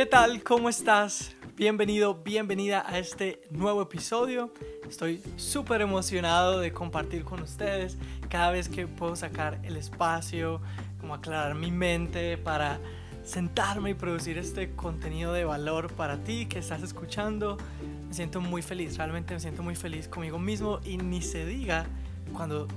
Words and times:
¿Qué 0.00 0.06
tal? 0.06 0.42
¿Cómo 0.42 0.70
estás? 0.70 1.36
Bienvenido, 1.56 2.14
bienvenida 2.14 2.82
a 2.88 2.98
este 2.98 3.42
nuevo 3.50 3.82
episodio. 3.82 4.50
Estoy 4.88 5.22
súper 5.36 5.82
emocionado 5.82 6.58
de 6.58 6.72
compartir 6.72 7.22
con 7.22 7.42
ustedes 7.42 7.98
cada 8.30 8.50
vez 8.50 8.70
que 8.70 8.86
puedo 8.86 9.14
sacar 9.14 9.60
el 9.62 9.76
espacio, 9.76 10.62
como 11.02 11.12
aclarar 11.12 11.54
mi 11.54 11.70
mente 11.70 12.38
para 12.38 12.80
sentarme 13.24 13.90
y 13.90 13.94
producir 13.94 14.38
este 14.38 14.74
contenido 14.74 15.34
de 15.34 15.44
valor 15.44 15.92
para 15.92 16.16
ti 16.24 16.46
que 16.46 16.60
estás 16.60 16.82
escuchando. 16.82 17.58
Me 18.08 18.14
siento 18.14 18.40
muy 18.40 18.62
feliz, 18.62 18.96
realmente 18.96 19.34
me 19.34 19.40
siento 19.40 19.62
muy 19.62 19.74
feliz 19.74 20.08
conmigo 20.08 20.38
mismo 20.38 20.80
y 20.82 20.96
ni 20.96 21.20
se 21.20 21.44
diga 21.44 21.84
cuando 22.32 22.68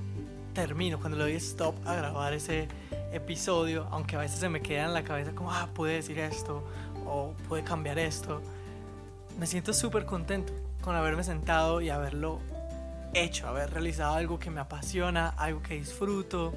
termino, 0.52 1.00
cuando 1.00 1.16
le 1.16 1.24
doy 1.24 1.32
stop 1.36 1.74
a 1.86 1.94
grabar 1.94 2.34
ese 2.34 2.68
episodio, 3.14 3.86
aunque 3.90 4.16
a 4.16 4.18
veces 4.18 4.40
se 4.40 4.48
me 4.48 4.60
queda 4.60 4.84
en 4.84 4.92
la 4.92 5.04
cabeza 5.04 5.32
como, 5.34 5.52
ah, 5.52 5.68
pude 5.72 5.94
decir 5.94 6.18
esto 6.18 6.64
o 7.14 7.34
puede 7.48 7.62
cambiar 7.62 7.98
esto. 7.98 8.40
Me 9.38 9.46
siento 9.46 9.72
súper 9.72 10.04
contento 10.04 10.52
con 10.82 10.96
haberme 10.96 11.24
sentado 11.24 11.80
y 11.80 11.90
haberlo 11.90 12.40
hecho, 13.14 13.46
haber 13.46 13.70
realizado 13.70 14.14
algo 14.14 14.38
que 14.38 14.50
me 14.50 14.60
apasiona, 14.60 15.28
algo 15.28 15.62
que 15.62 15.74
disfruto 15.74 16.52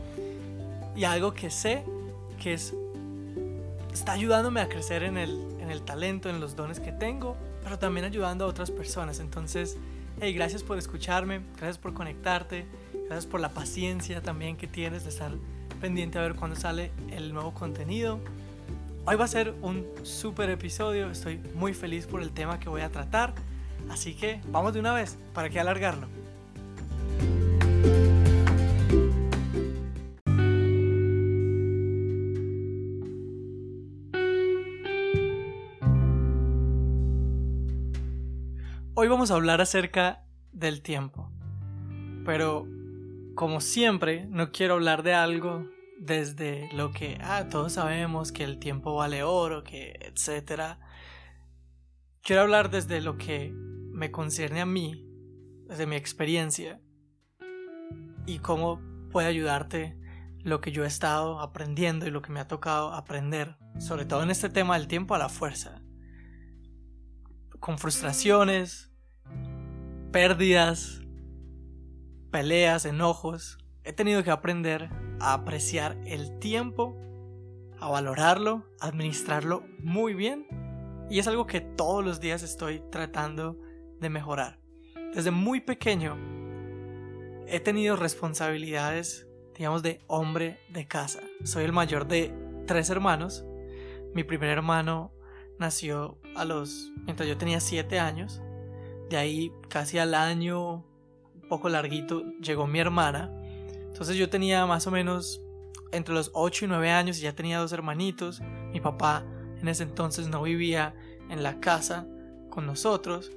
y 0.95 1.03
algo 1.03 1.33
que 1.33 1.49
sé 1.49 1.83
que 2.41 2.53
es, 2.53 2.73
está 3.93 4.13
ayudándome 4.13 4.61
a 4.61 4.67
crecer 4.67 5.03
en 5.03 5.17
el, 5.17 5.39
en 5.59 5.69
el 5.69 5.81
talento, 5.81 6.29
en 6.29 6.39
los 6.39 6.55
dones 6.55 6.79
que 6.79 6.91
tengo, 6.91 7.37
pero 7.63 7.79
también 7.79 8.05
ayudando 8.05 8.45
a 8.45 8.47
otras 8.47 8.71
personas. 8.71 9.19
Entonces, 9.19 9.77
hey, 10.19 10.33
gracias 10.33 10.63
por 10.63 10.77
escucharme, 10.77 11.41
gracias 11.57 11.77
por 11.77 11.93
conectarte, 11.93 12.65
gracias 13.05 13.25
por 13.25 13.39
la 13.39 13.49
paciencia 13.49 14.21
también 14.21 14.57
que 14.57 14.67
tienes 14.67 15.03
de 15.03 15.09
estar 15.09 15.31
pendiente 15.79 16.17
a 16.17 16.21
ver 16.21 16.35
cuándo 16.35 16.55
sale 16.55 16.91
el 17.11 17.33
nuevo 17.33 17.53
contenido. 17.53 18.19
Hoy 19.09 19.15
va 19.15 19.23
a 19.23 19.29
ser 19.29 19.55
un 19.61 19.87
super 20.03 20.49
episodio, 20.49 21.09
estoy 21.09 21.37
muy 21.55 21.73
feliz 21.73 22.05
por 22.05 22.21
el 22.21 22.31
tema 22.31 22.59
que 22.59 22.67
voy 22.67 22.81
a 22.81 22.91
tratar, 22.91 23.33
así 23.89 24.13
que 24.13 24.41
vamos 24.49 24.73
de 24.73 24.81
una 24.81 24.91
vez, 24.93 25.17
¿para 25.33 25.49
qué 25.49 25.61
alargarlo? 25.61 26.09
Hoy 38.93 39.07
vamos 39.07 39.31
a 39.31 39.35
hablar 39.35 39.61
acerca 39.61 40.25
del 40.51 40.81
tiempo, 40.81 41.31
pero 42.25 42.67
como 43.35 43.61
siempre 43.61 44.25
no 44.25 44.51
quiero 44.51 44.73
hablar 44.73 45.01
de 45.01 45.13
algo 45.13 45.76
desde 45.99 46.69
lo 46.73 46.91
que, 46.91 47.17
ah, 47.21 47.47
todos 47.49 47.73
sabemos 47.73 48.31
que 48.31 48.43
el 48.43 48.59
tiempo 48.59 48.95
vale 48.95 49.23
oro, 49.23 49.63
que 49.63 49.93
etcétera. 50.01 50.79
Quiero 52.21 52.43
hablar 52.43 52.69
desde 52.69 53.01
lo 53.01 53.17
que 53.17 53.51
me 53.53 54.11
concierne 54.11 54.61
a 54.61 54.65
mí, 54.65 55.05
desde 55.67 55.87
mi 55.87 55.95
experiencia 55.95 56.81
y 58.25 58.39
cómo 58.39 58.81
puede 59.11 59.27
ayudarte 59.27 59.97
lo 60.43 60.61
que 60.61 60.71
yo 60.71 60.83
he 60.83 60.87
estado 60.87 61.39
aprendiendo 61.39 62.05
y 62.05 62.11
lo 62.11 62.21
que 62.21 62.31
me 62.31 62.39
ha 62.39 62.47
tocado 62.47 62.93
aprender, 62.93 63.57
sobre 63.79 64.05
todo 64.05 64.23
en 64.23 64.29
este 64.29 64.49
tema 64.49 64.77
del 64.77 64.87
tiempo 64.87 65.15
a 65.15 65.17
la 65.17 65.29
fuerza, 65.29 65.81
con 67.59 67.77
frustraciones, 67.77 68.91
pérdidas, 70.11 71.01
peleas, 72.31 72.85
enojos, 72.85 73.57
he 73.87 73.93
tenido 73.93 74.21
que 74.21 74.31
aprender 74.31 74.89
a 75.21 75.33
apreciar 75.33 75.97
el 76.05 76.39
tiempo, 76.39 76.97
a 77.79 77.89
valorarlo, 77.89 78.65
a 78.81 78.87
administrarlo 78.87 79.63
muy 79.79 80.13
bien. 80.13 80.45
Y 81.09 81.19
es 81.19 81.27
algo 81.27 81.47
que 81.47 81.61
todos 81.61 82.03
los 82.03 82.19
días 82.19 82.43
estoy 82.43 82.83
tratando 82.91 83.57
de 84.01 84.09
mejorar. 84.09 84.59
Desde 85.15 85.31
muy 85.31 85.61
pequeño 85.61 86.17
he 87.47 87.61
tenido 87.61 87.95
responsabilidades, 87.95 89.25
digamos, 89.55 89.83
de 89.83 90.01
hombre 90.07 90.59
de 90.67 90.85
casa. 90.85 91.21
Soy 91.45 91.63
el 91.63 91.71
mayor 91.71 92.09
de 92.09 92.33
tres 92.65 92.89
hermanos. 92.89 93.45
Mi 94.13 94.25
primer 94.25 94.49
hermano 94.49 95.13
nació 95.59 96.19
a 96.35 96.43
los... 96.43 96.91
mientras 97.05 97.29
yo 97.29 97.37
tenía 97.37 97.61
siete 97.61 97.99
años. 97.99 98.41
De 99.09 99.15
ahí 99.15 99.53
casi 99.69 99.97
al 99.97 100.13
año, 100.13 100.85
un 101.35 101.47
poco 101.47 101.69
larguito, 101.69 102.23
llegó 102.41 102.67
mi 102.67 102.79
hermana. 102.79 103.31
Entonces 103.97 104.17
yo 104.17 104.29
tenía 104.29 104.63
más 104.67 104.85
o 104.85 104.91
menos 104.91 105.41
entre 105.91 106.13
los 106.13 106.29
8 106.35 106.65
y 106.65 106.67
9 106.67 106.91
años 106.91 107.17
y 107.17 107.23
ya 107.23 107.33
tenía 107.33 107.57
dos 107.57 107.71
hermanitos. 107.71 108.41
Mi 108.71 108.79
papá 108.79 109.25
en 109.59 109.67
ese 109.67 109.81
entonces 109.81 110.27
no 110.27 110.43
vivía 110.43 110.93
en 111.31 111.41
la 111.41 111.59
casa 111.59 112.05
con 112.51 112.67
nosotros. 112.67 113.31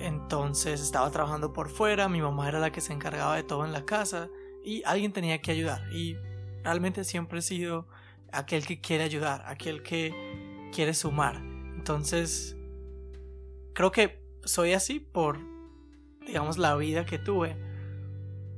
Entonces 0.00 0.80
estaba 0.80 1.08
trabajando 1.12 1.52
por 1.52 1.68
fuera, 1.68 2.08
mi 2.08 2.20
mamá 2.20 2.48
era 2.48 2.58
la 2.58 2.72
que 2.72 2.80
se 2.80 2.94
encargaba 2.94 3.36
de 3.36 3.44
todo 3.44 3.64
en 3.64 3.70
la 3.70 3.84
casa 3.84 4.28
y 4.64 4.82
alguien 4.84 5.12
tenía 5.12 5.40
que 5.40 5.52
ayudar. 5.52 5.84
Y 5.92 6.16
realmente 6.64 7.04
siempre 7.04 7.38
he 7.38 7.42
sido 7.42 7.86
aquel 8.32 8.66
que 8.66 8.80
quiere 8.80 9.04
ayudar, 9.04 9.44
aquel 9.46 9.84
que 9.84 10.68
quiere 10.74 10.94
sumar. 10.94 11.36
Entonces, 11.76 12.56
creo 13.72 13.92
que 13.92 14.20
soy 14.42 14.72
así 14.72 14.98
por, 14.98 15.38
digamos, 16.26 16.58
la 16.58 16.74
vida 16.74 17.06
que 17.06 17.20
tuve. 17.20 17.56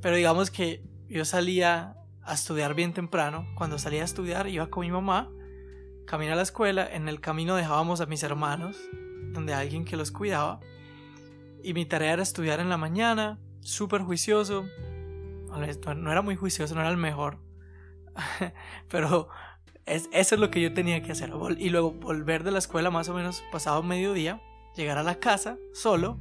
Pero 0.01 0.17
digamos 0.17 0.51
que 0.51 0.88
yo 1.09 1.25
salía 1.25 1.97
a 2.23 2.35
estudiar 2.35 2.75
bien 2.75 2.93
temprano. 2.93 3.47
Cuando 3.55 3.79
salía 3.79 4.03
a 4.03 4.05
estudiar 4.05 4.49
iba 4.49 4.69
con 4.69 4.83
mi 4.83 4.91
mamá, 4.91 5.31
camino 6.07 6.33
a 6.33 6.37
la 6.37 6.43
escuela, 6.43 6.87
en 6.87 7.09
el 7.09 7.21
camino 7.21 7.57
dejábamos 7.57 8.01
a 8.01 8.07
mis 8.07 8.23
hermanos, 8.23 8.77
donde 9.33 9.55
alguien 9.55 9.85
que 9.85 9.97
los 9.97 10.11
cuidaba. 10.11 10.61
Y 11.63 11.75
mi 11.75 11.87
tarea 11.87 12.13
era 12.13 12.23
estudiar 12.23 12.61
en 12.61 12.69
la 12.69 12.77
mañana, 12.77 13.39
súper 13.61 14.03
juicioso. 14.03 14.67
No 15.97 16.13
era 16.13 16.23
muy 16.23 16.37
juicioso, 16.37 16.75
no 16.75 16.83
era 16.83 16.91
el 16.91 16.97
mejor. 16.97 17.39
Pero 18.89 19.29
es, 19.87 20.09
eso 20.13 20.35
es 20.35 20.41
lo 20.41 20.51
que 20.51 20.61
yo 20.61 20.75
tenía 20.75 21.03
que 21.03 21.13
hacer. 21.13 21.33
Y 21.59 21.71
luego 21.71 21.93
volver 21.93 22.45
de 22.45 22.51
la 22.51 22.59
escuela 22.59 22.91
más 22.91 23.09
o 23.09 23.15
menos 23.15 23.43
pasado 23.51 23.83
mediodía, 23.83 24.43
llegar 24.77 24.99
a 24.99 25.03
la 25.03 25.19
casa 25.19 25.57
solo 25.73 26.19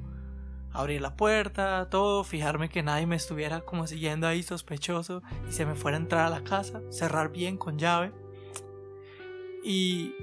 abrir 0.77 1.01
la 1.01 1.15
puerta, 1.15 1.89
todo, 1.89 2.23
fijarme 2.23 2.69
que 2.69 2.83
nadie 2.83 3.07
me 3.07 3.15
estuviera 3.15 3.61
como 3.61 3.87
siguiendo 3.87 4.27
ahí 4.27 4.43
sospechoso 4.43 5.23
y 5.49 5.51
se 5.51 5.65
me 5.65 5.73
fuera 5.73 5.97
a 5.97 6.01
entrar 6.01 6.27
a 6.27 6.29
la 6.29 6.43
casa, 6.43 6.81
cerrar 6.91 7.31
bien 7.31 7.57
con 7.57 7.79
llave. 7.79 8.11
Y 9.63 10.13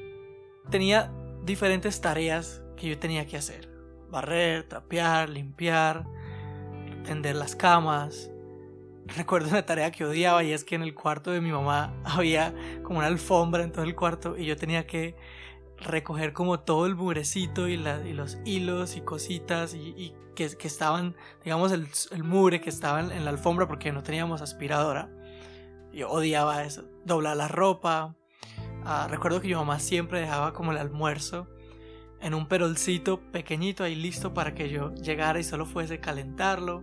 tenía 0.70 1.12
diferentes 1.44 2.00
tareas 2.00 2.62
que 2.76 2.88
yo 2.88 2.98
tenía 2.98 3.26
que 3.26 3.36
hacer. 3.36 3.68
Barrer, 4.10 4.62
trapear, 4.62 5.28
limpiar, 5.28 6.04
tender 7.04 7.34
las 7.34 7.56
camas. 7.56 8.30
Recuerdo 9.06 9.48
una 9.48 9.66
tarea 9.66 9.90
que 9.90 10.04
odiaba 10.04 10.44
y 10.44 10.52
es 10.52 10.62
que 10.62 10.76
en 10.76 10.82
el 10.82 10.94
cuarto 10.94 11.32
de 11.32 11.40
mi 11.40 11.50
mamá 11.50 11.92
había 12.04 12.54
como 12.84 13.00
una 13.00 13.08
alfombra 13.08 13.64
en 13.64 13.72
todo 13.72 13.84
el 13.84 13.96
cuarto 13.96 14.38
y 14.38 14.46
yo 14.46 14.56
tenía 14.56 14.86
que 14.86 15.16
recoger 15.78 16.32
como 16.32 16.60
todo 16.60 16.86
el 16.86 16.94
mugrecito 16.94 17.68
y, 17.68 17.76
los 17.76 18.38
hilos 18.44 18.96
y 18.96 19.00
cositas 19.00 19.74
y, 19.74 20.14
que, 20.34 20.44
estaban, 20.44 21.14
digamos, 21.44 21.72
el, 21.72 21.88
mugre 22.24 22.60
que 22.60 22.70
estaban 22.70 23.12
en 23.12 23.24
la 23.24 23.30
alfombra 23.30 23.68
porque 23.68 23.92
no 23.92 24.02
teníamos 24.02 24.42
aspiradora. 24.42 25.10
Yo 25.92 26.10
odiaba 26.10 26.64
eso. 26.64 26.84
Doblar 27.04 27.36
la 27.36 27.48
ropa. 27.48 28.16
Ah, 28.84 29.06
recuerdo 29.08 29.40
que 29.40 29.48
mi 29.48 29.54
mamá 29.54 29.78
siempre 29.78 30.20
dejaba 30.20 30.52
como 30.52 30.72
el 30.72 30.78
almuerzo 30.78 31.48
en 32.20 32.34
un 32.34 32.48
perolcito 32.48 33.20
pequeñito 33.30 33.84
ahí 33.84 33.94
listo 33.94 34.34
para 34.34 34.54
que 34.54 34.70
yo 34.70 34.94
llegara 34.94 35.38
y 35.38 35.44
solo 35.44 35.66
fuese 35.66 36.00
calentarlo. 36.00 36.82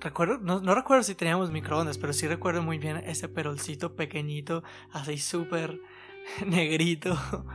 Recuerdo, 0.00 0.38
no, 0.38 0.60
no 0.60 0.74
recuerdo 0.74 1.02
si 1.02 1.14
teníamos 1.14 1.50
microondas, 1.50 1.98
pero 1.98 2.14
sí 2.14 2.26
recuerdo 2.26 2.62
muy 2.62 2.78
bien 2.78 2.96
ese 2.96 3.28
perolcito 3.28 3.94
pequeñito, 3.94 4.62
así 4.90 5.18
súper 5.18 5.78
negrito. 6.46 7.16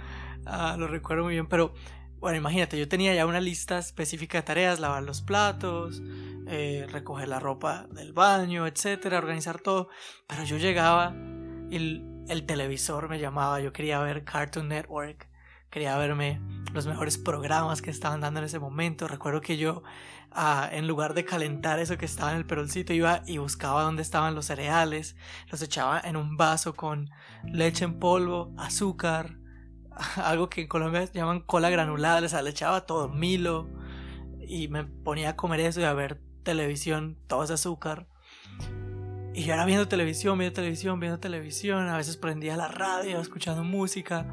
Ah, 0.48 0.76
lo 0.78 0.86
recuerdo 0.86 1.24
muy 1.24 1.34
bien, 1.34 1.48
pero 1.48 1.74
bueno, 2.20 2.38
imagínate, 2.38 2.78
yo 2.78 2.88
tenía 2.88 3.16
ya 3.16 3.26
una 3.26 3.42
lista 3.42 3.80
específica 3.80 4.38
de 4.38 4.44
tareas, 4.44 4.80
lavar 4.80 5.02
los 5.02 5.22
platos, 5.24 6.04
eh, 6.48 6.86
recoger 6.92 7.28
la 7.28 7.40
ropa 7.40 7.88
del 7.92 8.14
baño, 8.14 8.68
etcétera, 8.68 9.18
organizar 9.18 9.60
todo. 9.60 9.90
Pero 10.28 10.44
yo 10.44 10.58
llegaba 10.58 11.16
y 11.70 11.78
el, 11.78 12.46
televisor 12.46 13.10
me 13.10 13.20
llamaba, 13.20 13.60
yo 13.60 13.74
quería 13.74 14.00
ver 14.00 14.24
Cartoon 14.24 14.68
Network, 14.68 15.28
quería 15.70 15.98
verme 15.98 16.42
los 16.74 16.88
mejores 16.88 17.18
programas 17.18 17.82
que 17.82 17.90
estaban 17.90 18.22
dando 18.22 18.40
en 18.40 18.46
ese 18.46 18.60
momento. 18.60 19.08
Recuerdo 19.08 19.42
que 19.42 19.58
yo, 19.58 19.84
ah, 20.32 20.70
en 20.72 20.88
lugar 20.88 21.14
de 21.14 21.26
calentar 21.26 21.80
eso 21.80 21.98
que 21.98 22.06
estaba 22.06 22.32
en 22.32 22.38
el 22.38 22.46
perolcito, 22.46 22.94
iba 22.94 23.24
y 23.26 23.38
buscaba 23.38 23.84
dónde 23.84 24.02
estaban 24.02 24.36
los 24.36 24.46
cereales, 24.46 25.16
los 25.50 25.62
echaba 25.62 26.00
en 26.00 26.18
un 26.18 26.38
vaso 26.38 26.76
con 26.76 27.10
leche 27.46 27.86
en 27.86 28.00
polvo, 28.00 28.54
azúcar, 28.58 29.38
algo 30.18 30.50
que 30.50 30.62
en 30.62 30.68
Colombia 30.68 31.06
llaman 31.12 31.42
cola 31.42 31.70
granulada, 31.70 32.22
les 32.22 32.34
le 32.34 32.50
echaba 32.50 32.86
todo, 32.86 33.10
Milo, 33.10 33.70
y 34.48 34.68
me 34.68 34.84
ponía 34.84 35.30
a 35.30 35.36
comer 35.36 35.62
eso 35.62 35.82
y 35.82 35.86
a 35.86 35.94
ver 35.94 36.22
televisión, 36.44 37.18
todo 37.28 37.44
ese 37.44 37.54
azúcar. 37.54 38.08
Y 39.34 39.44
yo 39.44 39.54
era 39.54 39.66
viendo 39.66 39.88
televisión, 39.90 40.38
viendo 40.38 40.54
televisión, 40.54 41.00
viendo 41.00 41.20
televisión, 41.20 41.90
a 41.90 41.98
veces 41.98 42.16
prendía 42.16 42.56
la 42.56 42.70
radio, 42.70 43.20
escuchando 43.20 43.66
música. 43.66 44.26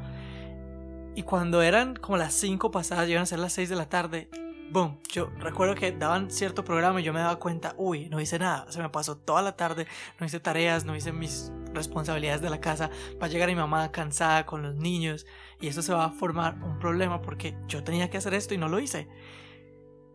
Y 1.15 1.23
cuando 1.23 1.61
eran 1.61 1.95
como 1.95 2.17
las 2.17 2.33
5 2.33 2.71
pasadas, 2.71 3.07
iban 3.07 3.23
a 3.23 3.25
ser 3.27 3.39
las 3.39 3.53
6 3.53 3.69
de 3.69 3.75
la 3.75 3.87
tarde, 3.87 4.29
boom, 4.71 4.97
yo 5.11 5.29
recuerdo 5.37 5.75
que 5.75 5.91
daban 5.91 6.31
cierto 6.31 6.65
programa 6.65 6.99
y 6.99 7.03
yo 7.03 7.13
me 7.13 7.19
daba 7.19 7.37
cuenta, 7.37 7.75
uy, 7.77 8.09
no 8.09 8.19
hice 8.19 8.39
nada, 8.39 8.65
se 8.71 8.81
me 8.81 8.89
pasó 8.89 9.15
toda 9.15 9.43
la 9.43 9.55
tarde, 9.55 9.85
no 10.19 10.25
hice 10.25 10.39
tareas, 10.39 10.85
no 10.85 10.95
hice 10.95 11.11
mis 11.11 11.51
responsabilidades 11.73 12.41
de 12.41 12.49
la 12.49 12.59
casa, 12.59 12.89
va 13.21 13.27
a 13.27 13.29
llegar 13.29 13.49
mi 13.49 13.55
mamá 13.55 13.91
cansada 13.91 14.47
con 14.47 14.63
los 14.63 14.75
niños 14.75 15.27
y 15.61 15.67
eso 15.67 15.83
se 15.83 15.93
va 15.93 16.05
a 16.05 16.09
formar 16.09 16.55
un 16.63 16.79
problema 16.79 17.21
porque 17.21 17.55
yo 17.67 17.83
tenía 17.83 18.09
que 18.09 18.17
hacer 18.17 18.33
esto 18.33 18.55
y 18.55 18.57
no 18.57 18.67
lo 18.67 18.79
hice. 18.79 19.07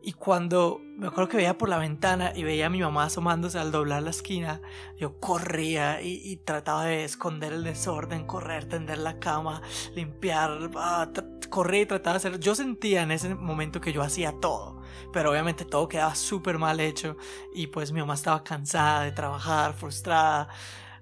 Y 0.00 0.12
cuando 0.12 0.80
me 0.96 1.08
acuerdo 1.08 1.28
que 1.28 1.36
veía 1.36 1.58
por 1.58 1.68
la 1.68 1.78
ventana 1.78 2.32
y 2.34 2.44
veía 2.44 2.66
a 2.66 2.70
mi 2.70 2.80
mamá 2.80 3.04
asomándose 3.04 3.58
al 3.58 3.72
doblar 3.72 4.02
la 4.02 4.10
esquina, 4.10 4.60
yo 4.96 5.18
corría 5.18 6.00
y, 6.02 6.36
trataba 6.36 6.84
de 6.84 7.04
esconder 7.04 7.52
el 7.52 7.64
desorden, 7.64 8.24
correr, 8.24 8.66
tender 8.68 8.98
la 8.98 9.18
cama, 9.18 9.60
limpiar, 9.94 10.70
ah, 10.76 11.08
corría 11.50 11.82
y 11.82 11.86
trataba 11.86 12.14
de 12.14 12.28
hacer. 12.28 12.40
Yo 12.40 12.54
sentía 12.54 13.02
en 13.02 13.10
ese 13.10 13.34
momento 13.34 13.80
que 13.80 13.92
yo 13.92 14.02
hacía 14.02 14.32
todo, 14.40 14.80
pero 15.12 15.30
obviamente 15.30 15.64
todo 15.64 15.88
quedaba 15.88 16.14
súper 16.14 16.58
mal 16.58 16.78
hecho 16.80 17.16
y 17.54 17.66
pues 17.66 17.92
mi 17.92 18.00
mamá 18.00 18.14
estaba 18.14 18.44
cansada 18.44 19.02
de 19.02 19.12
trabajar, 19.12 19.74
frustrada. 19.74 20.48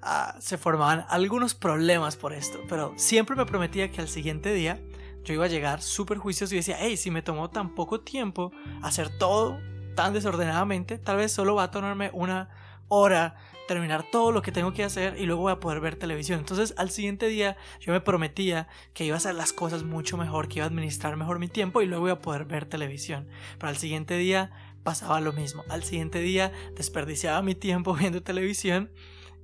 Ah, 0.00 0.36
se 0.40 0.56
formaban 0.56 1.04
algunos 1.08 1.54
problemas 1.54 2.16
por 2.16 2.32
esto, 2.32 2.60
pero 2.68 2.94
siempre 2.96 3.36
me 3.36 3.44
prometía 3.44 3.90
que 3.90 4.00
al 4.00 4.08
siguiente 4.08 4.52
día 4.52 4.80
yo 5.26 5.34
iba 5.34 5.44
a 5.44 5.48
llegar 5.48 5.82
súper 5.82 6.18
juicioso 6.18 6.54
y 6.54 6.58
decía, 6.58 6.76
hey, 6.78 6.96
si 6.96 7.10
me 7.10 7.20
tomó 7.20 7.50
tan 7.50 7.74
poco 7.74 8.00
tiempo 8.00 8.52
hacer 8.80 9.10
todo 9.18 9.58
tan 9.96 10.12
desordenadamente, 10.12 10.98
tal 10.98 11.16
vez 11.16 11.32
solo 11.32 11.56
va 11.56 11.64
a 11.64 11.70
tomarme 11.72 12.10
una 12.12 12.48
hora 12.86 13.34
terminar 13.66 14.04
todo 14.12 14.30
lo 14.30 14.42
que 14.42 14.52
tengo 14.52 14.72
que 14.72 14.84
hacer 14.84 15.16
y 15.18 15.26
luego 15.26 15.42
voy 15.42 15.52
a 15.52 15.58
poder 15.58 15.80
ver 15.80 15.96
televisión. 15.96 16.38
Entonces 16.38 16.74
al 16.76 16.90
siguiente 16.90 17.26
día 17.26 17.56
yo 17.80 17.92
me 17.92 18.00
prometía 18.00 18.68
que 18.94 19.04
iba 19.04 19.14
a 19.14 19.18
hacer 19.18 19.34
las 19.34 19.52
cosas 19.52 19.82
mucho 19.82 20.16
mejor, 20.16 20.46
que 20.46 20.60
iba 20.60 20.64
a 20.64 20.68
administrar 20.68 21.16
mejor 21.16 21.40
mi 21.40 21.48
tiempo 21.48 21.82
y 21.82 21.86
luego 21.86 22.06
iba 22.06 22.14
a 22.14 22.22
poder 22.22 22.44
ver 22.44 22.66
televisión. 22.66 23.26
Pero 23.58 23.68
al 23.68 23.76
siguiente 23.76 24.16
día 24.16 24.52
pasaba 24.84 25.20
lo 25.20 25.32
mismo. 25.32 25.64
Al 25.68 25.82
siguiente 25.82 26.20
día 26.20 26.52
desperdiciaba 26.76 27.42
mi 27.42 27.56
tiempo 27.56 27.94
viendo 27.98 28.22
televisión 28.22 28.92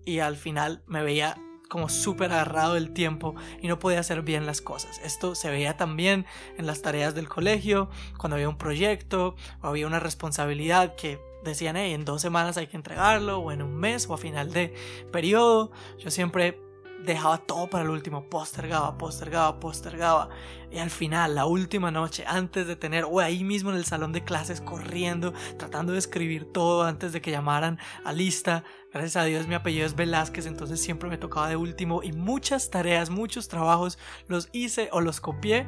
y 0.05 0.20
al 0.20 0.37
final 0.37 0.84
me 0.87 1.02
veía 1.02 1.37
como 1.72 1.88
súper 1.88 2.30
agarrado 2.30 2.76
el 2.76 2.92
tiempo 2.92 3.34
y 3.62 3.66
no 3.66 3.78
podía 3.78 4.00
hacer 4.00 4.20
bien 4.20 4.44
las 4.44 4.60
cosas. 4.60 5.00
Esto 5.02 5.34
se 5.34 5.48
veía 5.48 5.78
también 5.78 6.26
en 6.58 6.66
las 6.66 6.82
tareas 6.82 7.14
del 7.14 7.30
colegio, 7.30 7.88
cuando 8.19 8.34
había 8.36 8.50
un 8.50 8.58
proyecto 8.58 9.36
o 9.62 9.69
había 9.69 9.86
una 9.86 9.98
responsabilidad 9.98 10.96
que 10.96 11.19
decían, 11.42 11.78
en 11.78 12.04
dos 12.04 12.20
semanas 12.20 12.58
hay 12.58 12.66
que 12.66 12.76
entregarlo, 12.76 13.38
o 13.38 13.52
en 13.52 13.62
un 13.62 13.74
mes, 13.74 14.06
o 14.06 14.12
a 14.12 14.19
final 14.19 14.52
de 14.52 14.74
periodo. 15.12 15.72
Yo 15.98 16.10
siempre 16.10 16.60
dejaba 17.04 17.38
todo 17.38 17.69
para 17.69 17.84
el 17.84 17.90
último, 17.90 18.28
postergaba, 18.28 18.96
postergaba, 18.99 19.58
postergaba. 19.60 20.28
Y 20.70 20.78
al 20.78 20.90
final, 20.90 21.34
la 21.34 21.46
última 21.46 21.90
noche, 21.90 22.25
antes 22.26 22.66
de 22.66 22.76
tener, 22.76 23.04
o 23.04 23.20
ahí 23.20 23.44
mismo 23.44 23.70
en 23.70 23.76
el 23.76 23.84
salón 23.84 24.12
de 24.12 24.25
clases, 24.25 24.60
corriendo, 24.60 25.32
tratando 25.58 25.93
de 25.93 25.99
escribir 25.99 26.50
todo 26.52 26.84
antes 26.84 27.12
de 27.12 27.20
que 27.20 27.31
llamaran 27.31 27.78
a 28.04 28.12
lista. 28.12 28.64
Gracias 28.93 29.16
a 29.16 29.25
Dios 29.25 29.46
mi 29.46 29.54
apellido 29.54 29.87
es 29.87 29.96
Velázquez, 29.96 30.46
entonces 30.46 30.81
siempre 30.81 31.08
me 31.08 31.19
tocaba 31.19 31.49
de 31.49 31.56
último. 31.56 32.02
Y 32.02 32.12
muchas 32.12 32.70
tareas, 32.70 33.10
muchos 33.10 33.48
trabajos 33.48 33.98
los 34.28 34.48
hice 34.52 34.88
o 34.93 35.00
los 35.00 35.20
copié 35.20 35.66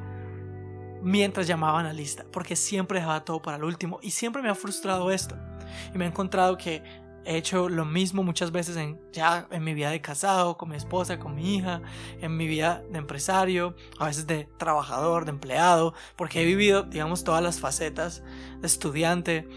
mientras 1.02 1.46
llamaban 1.46 1.84
a 1.84 1.92
lista, 1.92 2.24
porque 2.32 2.56
siempre 2.56 2.98
dejaba 2.98 3.24
todo 3.24 3.42
para 3.42 3.58
el 3.58 3.64
último. 3.64 3.98
Y 4.02 4.10
siempre 4.10 4.42
me 4.42 4.48
ha 4.48 4.54
frustrado 4.54 5.10
esto. 5.10 5.36
Y 5.94 5.98
me 5.98 6.06
he 6.06 6.08
encontrado 6.08 6.56
que 6.56 7.03
He 7.24 7.36
hecho 7.36 7.68
lo 7.68 7.84
mismo 7.84 8.22
muchas 8.22 8.52
veces 8.52 8.76
en, 8.76 9.00
ya 9.12 9.48
en 9.50 9.64
mi 9.64 9.72
vida 9.72 9.90
de 9.90 10.00
casado, 10.00 10.56
con 10.58 10.68
mi 10.68 10.76
esposa, 10.76 11.18
con 11.18 11.34
mi 11.34 11.56
hija, 11.56 11.80
en 12.20 12.36
mi 12.36 12.46
vida 12.46 12.82
de 12.90 12.98
empresario, 12.98 13.74
a 13.98 14.06
veces 14.06 14.26
de 14.26 14.48
trabajador, 14.58 15.24
de 15.24 15.30
empleado, 15.30 15.94
porque 16.16 16.42
he 16.42 16.44
vivido, 16.44 16.82
digamos, 16.82 17.24
todas 17.24 17.42
las 17.42 17.60
facetas 17.60 18.22
de 18.60 18.66
estudiante 18.66 19.48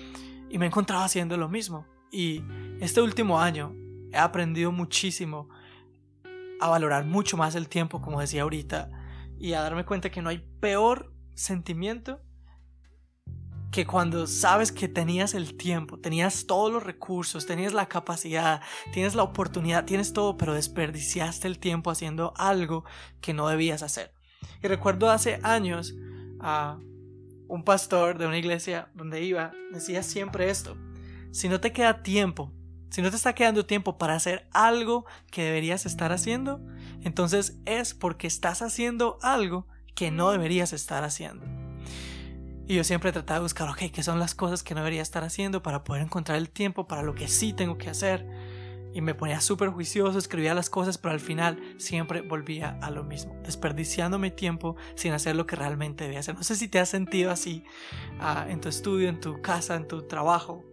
y 0.49 0.57
me 0.57 0.65
he 0.65 0.67
encontrado 0.67 1.03
haciendo 1.03 1.35
lo 1.35 1.49
mismo. 1.49 1.85
Y 2.11 2.41
este 2.79 3.01
último 3.01 3.39
año 3.39 3.75
he 4.11 4.17
aprendido 4.17 4.71
muchísimo 4.71 5.49
a 6.59 6.69
valorar 6.69 7.05
mucho 7.05 7.37
más 7.37 7.55
el 7.55 7.67
tiempo, 7.67 8.01
como 8.01 8.21
decía 8.21 8.43
ahorita, 8.43 8.89
y 9.39 9.53
a 9.53 9.61
darme 9.61 9.85
cuenta 9.85 10.09
que 10.09 10.21
no 10.21 10.29
hay 10.29 10.45
peor 10.59 11.13
sentimiento 11.33 12.21
que 13.71 13.85
cuando 13.85 14.27
sabes 14.27 14.71
que 14.71 14.87
tenías 14.87 15.33
el 15.33 15.55
tiempo, 15.55 15.99
tenías 15.99 16.45
todos 16.47 16.71
los 16.71 16.83
recursos, 16.83 17.45
tenías 17.45 17.73
la 17.73 17.87
capacidad, 17.87 18.61
tienes 18.93 19.13
la 19.13 19.23
oportunidad, 19.23 19.85
tienes 19.85 20.13
todo, 20.13 20.37
pero 20.37 20.53
desperdiciaste 20.53 21.47
el 21.47 21.59
tiempo 21.59 21.91
haciendo 21.91 22.33
algo 22.37 22.85
que 23.21 23.33
no 23.33 23.47
debías 23.47 23.83
hacer. 23.83 24.13
Y 24.63 24.67
recuerdo 24.67 25.09
hace 25.09 25.39
años 25.43 25.95
a 26.39 26.79
un 27.47 27.63
pastor 27.63 28.17
de 28.17 28.27
una 28.27 28.37
iglesia 28.37 28.89
donde 28.93 29.23
iba, 29.23 29.51
decía 29.71 30.03
siempre 30.03 30.49
esto, 30.49 30.77
si 31.31 31.49
no 31.49 31.59
te 31.59 31.71
queda 31.71 32.03
tiempo, 32.03 32.53
si 32.89 33.01
no 33.01 33.09
te 33.09 33.17
está 33.17 33.33
quedando 33.33 33.65
tiempo 33.65 33.97
para 33.97 34.15
hacer 34.15 34.47
algo 34.51 35.05
que 35.29 35.43
deberías 35.43 35.85
estar 35.85 36.11
haciendo, 36.11 36.61
entonces 37.01 37.59
es 37.65 37.93
porque 37.93 38.27
estás 38.27 38.61
haciendo 38.61 39.17
algo 39.21 39.67
que 39.93 40.09
no 40.09 40.31
deberías 40.31 40.73
estar 40.73 41.03
haciendo. 41.03 41.56
Y 42.69 42.75
yo 42.75 42.83
siempre 42.83 43.13
trataba 43.13 43.39
de 43.39 43.43
buscar, 43.43 43.69
ok, 43.69 43.83
¿qué 43.93 44.03
son 44.03 44.19
las 44.19 44.35
cosas 44.35 44.61
que 44.61 44.73
no 44.73 44.81
debería 44.81 45.01
estar 45.01 45.23
haciendo 45.23 45.63
para 45.63 45.85
poder 45.85 46.03
encontrar 46.03 46.37
el 46.37 46.49
tiempo 46.49 46.85
para 46.85 47.01
lo 47.01 47.15
que 47.15 47.29
sí 47.29 47.53
tengo 47.53 47.77
que 47.77 47.89
hacer? 47.89 48.27
Y 48.93 48.99
me 48.99 49.15
ponía 49.15 49.39
súper 49.39 49.69
juicioso, 49.69 50.19
escribía 50.19 50.53
las 50.53 50.69
cosas, 50.69 50.97
pero 50.97 51.13
al 51.13 51.21
final 51.21 51.61
siempre 51.77 52.19
volvía 52.19 52.77
a 52.81 52.91
lo 52.91 53.05
mismo, 53.05 53.37
desperdiciando 53.45 54.19
mi 54.19 54.31
tiempo 54.31 54.75
sin 54.95 55.13
hacer 55.13 55.37
lo 55.37 55.47
que 55.47 55.55
realmente 55.55 56.03
debía 56.03 56.19
hacer. 56.19 56.35
No 56.35 56.43
sé 56.43 56.57
si 56.57 56.67
te 56.67 56.79
has 56.79 56.89
sentido 56.89 57.31
así 57.31 57.63
ah, 58.19 58.45
en 58.49 58.59
tu 58.59 58.67
estudio, 58.67 59.07
en 59.07 59.21
tu 59.21 59.41
casa, 59.41 59.75
en 59.75 59.87
tu 59.87 60.01
trabajo, 60.01 60.65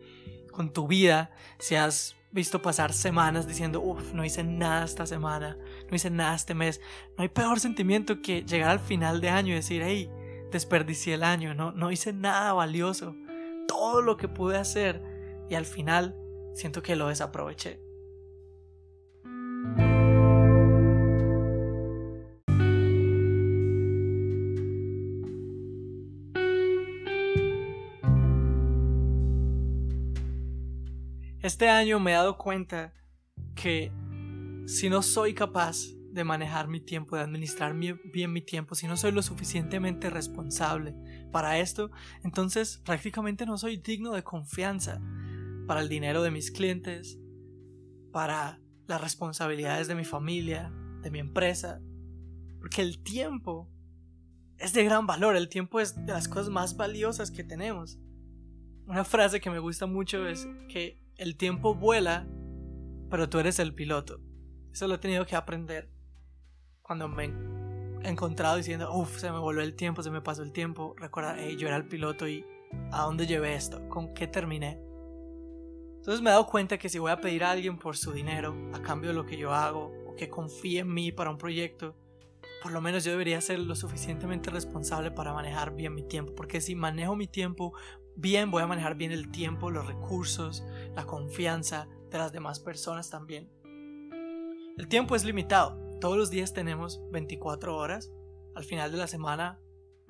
con 0.50 0.72
tu 0.72 0.88
vida, 0.88 1.30
si 1.60 1.76
has 1.76 2.16
visto 2.32 2.60
pasar 2.60 2.92
semanas 2.92 3.46
diciendo, 3.46 3.80
uff, 3.80 4.12
no 4.14 4.24
hice 4.24 4.42
nada 4.42 4.84
esta 4.84 5.06
semana, 5.06 5.56
no 5.88 5.94
hice 5.94 6.10
nada 6.10 6.34
este 6.34 6.54
mes. 6.54 6.80
No 7.16 7.22
hay 7.22 7.28
peor 7.28 7.60
sentimiento 7.60 8.20
que 8.20 8.42
llegar 8.42 8.70
al 8.70 8.80
final 8.80 9.20
de 9.20 9.28
año 9.28 9.52
y 9.52 9.56
decir, 9.56 9.82
hey, 9.84 10.10
desperdicié 10.54 11.14
el 11.14 11.24
año, 11.24 11.52
no, 11.52 11.72
no 11.72 11.90
hice 11.90 12.12
nada 12.12 12.52
valioso, 12.52 13.16
todo 13.66 14.02
lo 14.02 14.16
que 14.16 14.28
pude 14.28 14.56
hacer 14.56 15.02
y 15.50 15.56
al 15.56 15.66
final 15.66 16.16
siento 16.54 16.80
que 16.80 16.94
lo 16.94 17.08
desaproveché. 17.08 17.80
Este 31.42 31.68
año 31.68 31.98
me 31.98 32.12
he 32.12 32.14
dado 32.14 32.38
cuenta 32.38 32.94
que 33.56 33.90
si 34.66 34.88
no 34.88 35.02
soy 35.02 35.34
capaz 35.34 35.93
de 36.14 36.22
manejar 36.22 36.68
mi 36.68 36.80
tiempo, 36.80 37.16
de 37.16 37.22
administrar 37.22 37.74
bien 37.74 38.32
mi 38.32 38.40
tiempo, 38.40 38.76
si 38.76 38.86
no 38.86 38.96
soy 38.96 39.10
lo 39.10 39.20
suficientemente 39.20 40.10
responsable 40.10 40.94
para 41.32 41.58
esto, 41.58 41.90
entonces 42.22 42.80
prácticamente 42.84 43.46
no 43.46 43.58
soy 43.58 43.78
digno 43.78 44.12
de 44.12 44.22
confianza 44.22 45.02
para 45.66 45.80
el 45.80 45.88
dinero 45.88 46.22
de 46.22 46.30
mis 46.30 46.52
clientes, 46.52 47.18
para 48.12 48.60
las 48.86 49.00
responsabilidades 49.00 49.88
de 49.88 49.96
mi 49.96 50.04
familia, 50.04 50.72
de 51.02 51.10
mi 51.10 51.18
empresa, 51.18 51.80
porque 52.60 52.82
el 52.82 53.02
tiempo 53.02 53.68
es 54.58 54.72
de 54.72 54.84
gran 54.84 55.08
valor, 55.08 55.34
el 55.34 55.48
tiempo 55.48 55.80
es 55.80 56.06
de 56.06 56.12
las 56.12 56.28
cosas 56.28 56.48
más 56.48 56.76
valiosas 56.76 57.32
que 57.32 57.42
tenemos. 57.42 57.98
Una 58.86 59.04
frase 59.04 59.40
que 59.40 59.50
me 59.50 59.58
gusta 59.58 59.86
mucho 59.86 60.28
es 60.28 60.46
que 60.68 61.02
el 61.16 61.36
tiempo 61.36 61.74
vuela, 61.74 62.28
pero 63.10 63.28
tú 63.28 63.40
eres 63.40 63.58
el 63.58 63.74
piloto. 63.74 64.20
Eso 64.72 64.86
lo 64.86 64.94
he 64.94 64.98
tenido 64.98 65.26
que 65.26 65.34
aprender 65.34 65.90
cuando 66.84 67.08
me 67.08 67.32
he 68.02 68.08
encontrado 68.08 68.56
diciendo, 68.56 68.92
uff, 68.94 69.18
se 69.18 69.32
me 69.32 69.38
volvió 69.38 69.62
el 69.62 69.74
tiempo, 69.74 70.02
se 70.02 70.10
me 70.10 70.20
pasó 70.20 70.42
el 70.42 70.52
tiempo, 70.52 70.94
recuerda, 70.98 71.36
yo 71.48 71.66
era 71.66 71.76
el 71.76 71.88
piloto 71.88 72.28
y 72.28 72.44
¿a 72.92 73.02
dónde 73.02 73.26
llevé 73.26 73.54
esto? 73.54 73.88
¿Con 73.88 74.12
qué 74.12 74.26
terminé? 74.26 74.78
Entonces 75.96 76.20
me 76.20 76.28
he 76.28 76.32
dado 76.32 76.46
cuenta 76.46 76.76
que 76.76 76.90
si 76.90 76.98
voy 76.98 77.10
a 77.10 77.22
pedir 77.22 77.42
a 77.42 77.52
alguien 77.52 77.78
por 77.78 77.96
su 77.96 78.12
dinero 78.12 78.54
a 78.74 78.82
cambio 78.82 79.08
de 79.10 79.14
lo 79.14 79.24
que 79.24 79.38
yo 79.38 79.54
hago 79.54 79.90
o 80.06 80.14
que 80.14 80.28
confíe 80.28 80.80
en 80.80 80.92
mí 80.92 81.10
para 81.10 81.30
un 81.30 81.38
proyecto, 81.38 81.96
por 82.62 82.72
lo 82.72 82.82
menos 82.82 83.02
yo 83.02 83.12
debería 83.12 83.40
ser 83.40 83.60
lo 83.60 83.74
suficientemente 83.74 84.50
responsable 84.50 85.10
para 85.10 85.32
manejar 85.32 85.74
bien 85.74 85.94
mi 85.94 86.02
tiempo, 86.02 86.34
porque 86.34 86.60
si 86.60 86.74
manejo 86.74 87.16
mi 87.16 87.26
tiempo 87.26 87.72
bien, 88.14 88.50
voy 88.50 88.62
a 88.62 88.66
manejar 88.66 88.94
bien 88.94 89.12
el 89.12 89.30
tiempo, 89.30 89.70
los 89.70 89.86
recursos, 89.86 90.62
la 90.94 91.06
confianza 91.06 91.88
de 92.10 92.18
las 92.18 92.32
demás 92.32 92.60
personas 92.60 93.08
también. 93.08 93.50
El 94.76 94.88
tiempo 94.88 95.16
es 95.16 95.24
limitado, 95.24 95.83
todos 96.00 96.16
los 96.16 96.30
días 96.30 96.52
tenemos 96.52 97.00
24 97.10 97.76
horas, 97.76 98.10
al 98.54 98.64
final 98.64 98.92
de 98.92 98.98
la 98.98 99.06
semana 99.06 99.60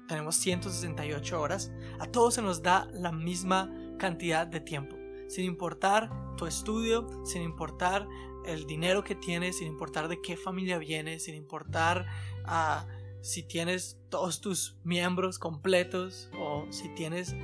tenemos 0.09 0.37
168 0.37 1.41
horas, 1.41 1.73
a 1.99 2.07
todos 2.07 2.35
se 2.35 2.43
nos 2.43 2.63
da 2.63 2.89
la 2.93 3.13
misma 3.13 3.73
cantidad 3.99 4.47
de 4.47 4.61
tiempo, 4.61 4.97
sin 5.29 5.45
importar 5.45 6.11
tu 6.37 6.47
estudio, 6.47 7.07
sin 7.25 7.43
importar 7.43 8.07
el 8.47 8.67
dinero 8.67 9.05
que 9.05 9.15
tienes, 9.15 9.59
sin 9.59 9.69
importar 9.69 10.09
de 10.09 10.21
qué 10.21 10.37
familia 10.37 10.79
vienes, 10.79 11.25
sin 11.25 11.35
importar 11.35 12.07
ah, 12.45 12.87
si 13.23 13.43
tienes 13.43 13.99
todos 14.11 14.41
tus 14.41 14.77
miembros 14.85 15.39
completos 15.39 16.31
o 16.39 16.67
si 16.71 16.89
tienes 16.95 17.35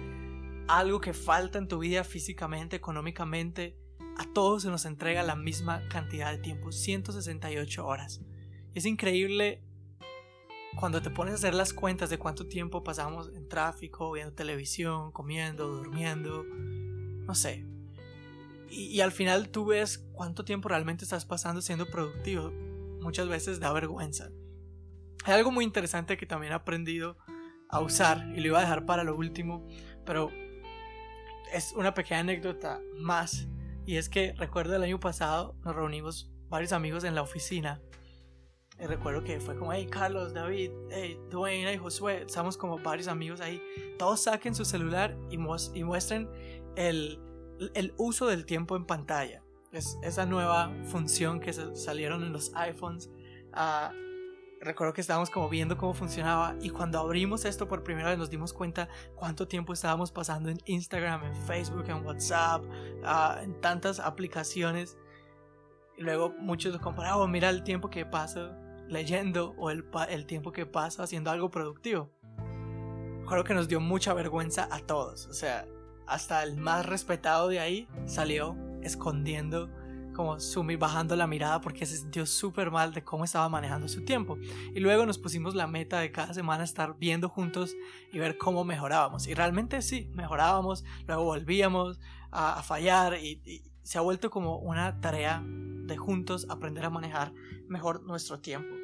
algo 0.68 1.00
que 1.00 1.14
falta 1.14 1.58
en 1.58 1.68
tu 1.68 1.78
vida 1.78 2.04
físicamente, 2.04 2.76
económicamente, 2.76 3.76
a 4.18 4.30
todos 4.32 4.62
se 4.62 4.68
nos 4.68 4.84
entrega 4.84 5.22
la 5.22 5.36
misma 5.36 5.88
cantidad 5.88 6.30
de 6.30 6.38
tiempo, 6.38 6.70
168 6.70 7.86
horas. 7.86 8.20
Es 8.74 8.86
increíble 8.86 9.62
cuando 10.76 11.02
te 11.02 11.10
pones 11.10 11.32
a 11.32 11.36
hacer 11.36 11.54
las 11.54 11.72
cuentas 11.72 12.10
de 12.10 12.18
cuánto 12.18 12.46
tiempo 12.46 12.84
pasamos 12.84 13.30
en 13.34 13.48
tráfico, 13.48 14.12
viendo 14.12 14.32
televisión, 14.32 15.10
comiendo, 15.10 15.66
durmiendo, 15.66 16.44
no 16.44 17.34
sé. 17.34 17.66
Y, 18.70 19.00
al 19.00 19.10
final 19.10 19.48
tú 19.48 19.66
ves 19.66 19.98
cuánto 20.12 20.44
tiempo 20.44 20.68
realmente 20.68 21.04
estás 21.04 21.24
pasando 21.24 21.60
siendo 21.60 21.86
productivo. 21.86 22.52
Muchas 23.00 23.28
veces 23.28 23.58
da 23.58 23.72
vergüenza. 23.72 24.30
Hay 25.24 25.34
algo 25.34 25.50
muy 25.50 25.64
interesante 25.64 26.16
que 26.16 26.26
también 26.26 26.52
he 26.52 26.56
aprendido 26.56 27.18
a 27.68 27.80
usar 27.80 28.28
y 28.36 28.40
lo 28.40 28.46
iba 28.46 28.58
a 28.58 28.62
dejar 28.62 28.86
para 28.86 29.02
lo 29.02 29.16
último, 29.16 29.66
pero 30.06 30.30
es 31.52 31.72
una 31.72 31.94
pequeña 31.94 32.20
anécdota 32.20 32.80
más. 32.96 33.48
Y 33.86 33.96
es 33.96 34.08
que 34.08 34.34
recuerdo 34.34 34.76
el 34.76 34.84
año 34.84 35.00
pasado 35.00 35.56
nos 35.64 35.74
reunimos 35.74 36.30
varios 36.48 36.72
amigos 36.72 37.02
en 37.02 37.16
la 37.16 37.22
oficina 37.22 37.80
recuerdo 38.86 39.22
que 39.22 39.40
fue 39.40 39.56
como, 39.56 39.72
hey 39.72 39.86
Carlos, 39.90 40.32
David, 40.32 40.70
hey 40.90 41.20
Dwayne, 41.28 41.66
hey 41.68 41.76
Josué, 41.76 42.22
estamos 42.26 42.56
como 42.56 42.78
varios 42.78 43.08
amigos 43.08 43.40
ahí. 43.40 43.62
Todos 43.98 44.22
saquen 44.22 44.54
su 44.54 44.64
celular 44.64 45.16
y, 45.30 45.34
y 45.34 45.84
muestren 45.84 46.28
el, 46.76 47.20
el, 47.74 47.94
uso 47.98 48.26
del 48.26 48.46
tiempo 48.46 48.76
en 48.76 48.86
pantalla. 48.86 49.42
Es 49.72 49.98
esa 50.02 50.24
nueva 50.26 50.72
función 50.86 51.40
que 51.40 51.52
salieron 51.52 52.22
en 52.22 52.32
los 52.32 52.52
iPhones. 52.54 53.10
Uh, 53.52 53.92
recuerdo 54.60 54.94
que 54.94 55.00
estábamos 55.00 55.30
como 55.30 55.48
viendo 55.48 55.76
cómo 55.76 55.92
funcionaba 55.92 56.56
y 56.60 56.70
cuando 56.70 56.98
abrimos 56.98 57.44
esto 57.44 57.68
por 57.68 57.82
primera 57.82 58.08
vez 58.10 58.18
nos 58.18 58.30
dimos 58.30 58.52
cuenta 58.52 58.88
cuánto 59.14 59.46
tiempo 59.46 59.72
estábamos 59.72 60.10
pasando 60.10 60.48
en 60.48 60.58
Instagram, 60.64 61.24
en 61.24 61.36
Facebook, 61.36 61.84
en 61.88 62.04
WhatsApp, 62.04 62.64
uh, 62.64 63.42
en 63.42 63.60
tantas 63.60 64.00
aplicaciones. 64.00 64.96
Y 65.98 66.02
luego 66.02 66.34
muchos 66.38 66.72
nos 66.72 66.80
comparaban, 66.80 67.20
oh, 67.20 67.28
mira 67.28 67.50
el 67.50 67.62
tiempo 67.62 67.90
que 67.90 68.06
pasa 68.06 68.56
leyendo 68.90 69.54
o 69.56 69.70
el, 69.70 69.84
el 70.08 70.26
tiempo 70.26 70.52
que 70.52 70.66
pasa 70.66 71.04
haciendo 71.04 71.30
algo 71.30 71.50
productivo. 71.50 72.10
Creo 73.26 73.44
que 73.44 73.54
nos 73.54 73.68
dio 73.68 73.80
mucha 73.80 74.12
vergüenza 74.12 74.68
a 74.70 74.80
todos. 74.80 75.26
O 75.26 75.32
sea, 75.32 75.66
hasta 76.06 76.42
el 76.42 76.56
más 76.56 76.84
respetado 76.84 77.48
de 77.48 77.60
ahí 77.60 77.88
salió 78.06 78.56
escondiendo, 78.82 79.70
como 80.12 80.40
sumir, 80.40 80.78
bajando 80.78 81.14
la 81.14 81.28
mirada 81.28 81.60
porque 81.60 81.86
se 81.86 81.96
sintió 81.96 82.26
súper 82.26 82.72
mal 82.72 82.92
de 82.92 83.04
cómo 83.04 83.24
estaba 83.24 83.48
manejando 83.48 83.86
su 83.86 84.04
tiempo. 84.04 84.36
Y 84.74 84.80
luego 84.80 85.06
nos 85.06 85.18
pusimos 85.18 85.54
la 85.54 85.68
meta 85.68 86.00
de 86.00 86.10
cada 86.10 86.34
semana 86.34 86.64
estar 86.64 86.96
viendo 86.98 87.28
juntos 87.28 87.76
y 88.12 88.18
ver 88.18 88.36
cómo 88.36 88.64
mejorábamos. 88.64 89.28
Y 89.28 89.34
realmente 89.34 89.80
sí, 89.82 90.10
mejorábamos, 90.14 90.84
luego 91.06 91.24
volvíamos 91.24 92.00
a, 92.32 92.62
fallar 92.64 93.14
y 93.22 93.62
se 93.84 93.98
ha 93.98 94.00
vuelto 94.00 94.30
como 94.30 94.58
una 94.58 95.00
tarea 95.00 95.42
de 95.44 95.96
juntos 95.96 96.46
aprender 96.48 96.84
a 96.84 96.90
manejar 96.90 97.32
mejor 97.68 98.02
nuestro 98.02 98.40
tiempo. 98.40 98.79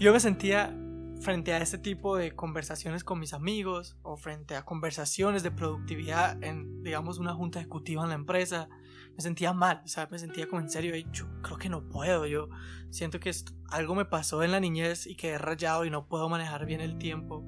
Yo 0.00 0.14
me 0.14 0.20
sentía 0.20 0.74
frente 1.20 1.52
a 1.52 1.58
este 1.58 1.76
tipo 1.76 2.16
de 2.16 2.34
conversaciones 2.34 3.04
con 3.04 3.20
mis 3.20 3.34
amigos 3.34 3.98
o 4.00 4.16
frente 4.16 4.56
a 4.56 4.64
conversaciones 4.64 5.42
de 5.42 5.50
productividad 5.50 6.42
en, 6.42 6.82
digamos, 6.82 7.18
una 7.18 7.34
junta 7.34 7.60
ejecutiva 7.60 8.02
en 8.04 8.08
la 8.08 8.14
empresa, 8.14 8.70
me 9.14 9.22
sentía 9.22 9.52
mal, 9.52 9.82
sea, 9.84 10.08
me 10.10 10.18
sentía 10.18 10.48
como 10.48 10.62
en 10.62 10.70
serio, 10.70 10.96
yo 11.12 11.26
creo 11.42 11.58
que 11.58 11.68
no 11.68 11.86
puedo, 11.86 12.24
yo 12.24 12.48
siento 12.88 13.20
que 13.20 13.30
algo 13.68 13.94
me 13.94 14.06
pasó 14.06 14.42
en 14.42 14.52
la 14.52 14.60
niñez 14.60 15.06
y 15.06 15.16
quedé 15.16 15.36
rayado 15.36 15.84
y 15.84 15.90
no 15.90 16.08
puedo 16.08 16.30
manejar 16.30 16.64
bien 16.64 16.80
el 16.80 16.96
tiempo, 16.96 17.44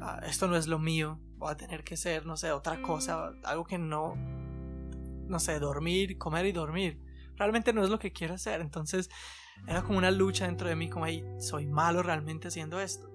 ah, 0.00 0.22
esto 0.26 0.48
no 0.48 0.56
es 0.56 0.68
lo 0.68 0.78
mío, 0.78 1.20
voy 1.36 1.52
a 1.52 1.58
tener 1.58 1.84
que 1.84 1.98
ser, 1.98 2.24
no 2.24 2.38
sé, 2.38 2.52
otra 2.52 2.80
cosa, 2.80 3.34
algo 3.44 3.64
que 3.66 3.76
no, 3.76 4.14
no 4.16 5.38
sé, 5.38 5.58
dormir, 5.58 6.16
comer 6.16 6.46
y 6.46 6.52
dormir, 6.52 7.02
realmente 7.36 7.74
no 7.74 7.84
es 7.84 7.90
lo 7.90 7.98
que 7.98 8.12
quiero 8.12 8.32
hacer, 8.32 8.62
entonces 8.62 9.10
era 9.66 9.82
como 9.82 9.98
una 9.98 10.10
lucha 10.10 10.46
dentro 10.46 10.68
de 10.68 10.76
mí, 10.76 10.88
como, 10.88 11.04
ahí 11.04 11.24
soy 11.38 11.66
malo 11.66 12.02
realmente 12.02 12.48
haciendo 12.48 12.80
esto. 12.80 13.10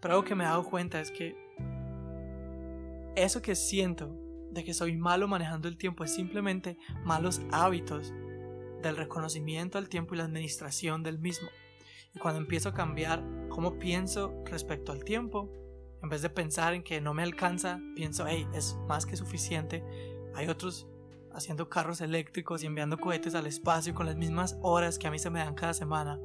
Pero 0.00 0.14
algo 0.14 0.24
que 0.24 0.34
me 0.34 0.44
he 0.44 0.46
dado 0.46 0.64
cuenta 0.64 1.00
es 1.00 1.10
que 1.10 1.36
eso 3.16 3.42
que 3.42 3.54
siento 3.54 4.16
de 4.50 4.64
que 4.64 4.74
soy 4.74 4.96
malo 4.96 5.28
manejando 5.28 5.68
el 5.68 5.76
tiempo 5.76 6.04
es 6.04 6.14
simplemente 6.14 6.76
malos 7.04 7.40
hábitos 7.52 8.12
del 8.82 8.96
reconocimiento 8.96 9.78
al 9.78 9.88
tiempo 9.88 10.14
y 10.14 10.18
la 10.18 10.24
administración 10.24 11.02
del 11.02 11.18
mismo. 11.18 11.48
Y 12.14 12.18
cuando 12.18 12.40
empiezo 12.40 12.70
a 12.70 12.74
cambiar 12.74 13.22
cómo 13.48 13.78
pienso 13.78 14.42
respecto 14.46 14.92
al 14.92 15.04
tiempo, 15.04 15.52
en 16.02 16.08
vez 16.08 16.22
de 16.22 16.30
pensar 16.30 16.74
en 16.74 16.82
que 16.82 17.00
no 17.00 17.14
me 17.14 17.22
alcanza, 17.22 17.80
pienso, 17.94 18.26
hey, 18.26 18.46
es 18.54 18.76
más 18.88 19.06
que 19.06 19.16
suficiente. 19.16 19.84
Hay 20.34 20.48
otros 20.48 20.88
haciendo 21.34 21.68
carros 21.68 22.00
eléctricos 22.00 22.62
y 22.62 22.66
enviando 22.66 22.98
cohetes 22.98 23.34
al 23.34 23.46
espacio 23.46 23.94
con 23.94 24.06
las 24.06 24.16
mismas 24.16 24.56
horas 24.62 24.98
que 24.98 25.06
a 25.06 25.10
mí 25.10 25.18
se 25.18 25.30
me 25.30 25.40
dan 25.40 25.54
cada 25.54 25.74
semana. 25.74 26.18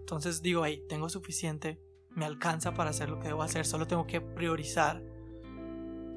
Entonces 0.00 0.42
digo, 0.42 0.64
hey, 0.64 0.84
tengo 0.88 1.08
suficiente, 1.08 1.80
me 2.10 2.24
alcanza 2.24 2.74
para 2.74 2.90
hacer 2.90 3.08
lo 3.08 3.18
que 3.18 3.28
debo 3.28 3.42
hacer, 3.42 3.66
solo 3.66 3.86
tengo 3.86 4.06
que 4.06 4.20
priorizar. 4.20 5.02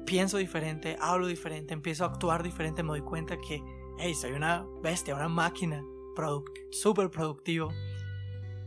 Pienso 0.06 0.38
diferente, 0.38 0.96
hablo 1.00 1.26
diferente, 1.26 1.74
empiezo 1.74 2.04
a 2.04 2.08
actuar 2.08 2.42
diferente, 2.42 2.82
me 2.82 2.90
doy 2.90 3.02
cuenta 3.02 3.36
que, 3.36 3.62
hey, 3.98 4.14
soy 4.14 4.32
una 4.32 4.64
bestia, 4.82 5.14
una 5.14 5.28
máquina, 5.28 5.84
súper 6.70 7.10
productivo. 7.10 7.72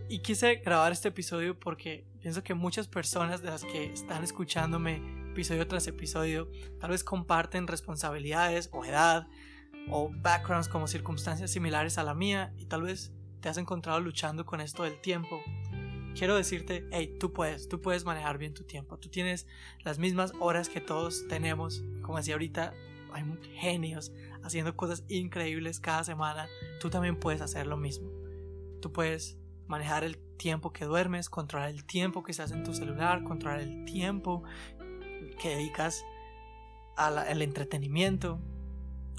Y 0.09 0.19
quise 0.19 0.55
grabar 0.55 0.91
este 0.91 1.09
episodio 1.09 1.57
porque 1.59 2.05
pienso 2.21 2.43
que 2.43 2.53
muchas 2.53 2.87
personas 2.87 3.41
de 3.41 3.49
las 3.49 3.63
que 3.63 3.85
están 3.85 4.23
escuchándome 4.23 5.01
episodio 5.31 5.67
tras 5.67 5.87
episodio 5.87 6.49
tal 6.79 6.91
vez 6.91 7.03
comparten 7.03 7.67
responsabilidades 7.67 8.69
o 8.71 8.85
edad 8.85 9.27
o 9.89 10.09
backgrounds 10.21 10.67
como 10.67 10.87
circunstancias 10.87 11.51
similares 11.51 11.97
a 11.97 12.03
la 12.03 12.13
mía 12.13 12.53
y 12.57 12.65
tal 12.65 12.83
vez 12.83 13.11
te 13.41 13.49
has 13.49 13.57
encontrado 13.57 13.99
luchando 13.99 14.45
con 14.45 14.61
esto 14.61 14.83
del 14.83 14.99
tiempo. 15.01 15.41
Quiero 16.15 16.35
decirte, 16.35 16.87
hey, 16.91 17.17
tú 17.19 17.33
puedes, 17.33 17.67
tú 17.67 17.81
puedes 17.81 18.05
manejar 18.05 18.37
bien 18.37 18.53
tu 18.53 18.63
tiempo. 18.63 18.97
Tú 18.97 19.09
tienes 19.09 19.47
las 19.83 19.99
mismas 19.99 20.31
horas 20.39 20.69
que 20.69 20.79
todos 20.79 21.27
tenemos. 21.27 21.83
Como 22.03 22.17
decía 22.17 22.35
ahorita, 22.35 22.73
hay 23.11 23.23
genios 23.55 24.11
haciendo 24.43 24.75
cosas 24.75 25.03
increíbles 25.07 25.79
cada 25.79 26.03
semana. 26.03 26.47
Tú 26.79 26.89
también 26.89 27.19
puedes 27.19 27.41
hacer 27.41 27.67
lo 27.67 27.77
mismo. 27.77 28.09
Tú 28.81 28.91
puedes 28.93 29.37
manejar 29.67 30.03
el 30.03 30.17
tiempo 30.37 30.71
que 30.71 30.85
duermes, 30.85 31.29
controlar 31.29 31.69
el 31.69 31.83
tiempo 31.85 32.23
que 32.23 32.31
estás 32.31 32.51
en 32.51 32.63
tu 32.63 32.73
celular, 32.73 33.23
controlar 33.23 33.61
el 33.61 33.85
tiempo 33.85 34.43
que 35.39 35.49
dedicas 35.49 36.05
al 36.95 37.41
entretenimiento, 37.41 38.39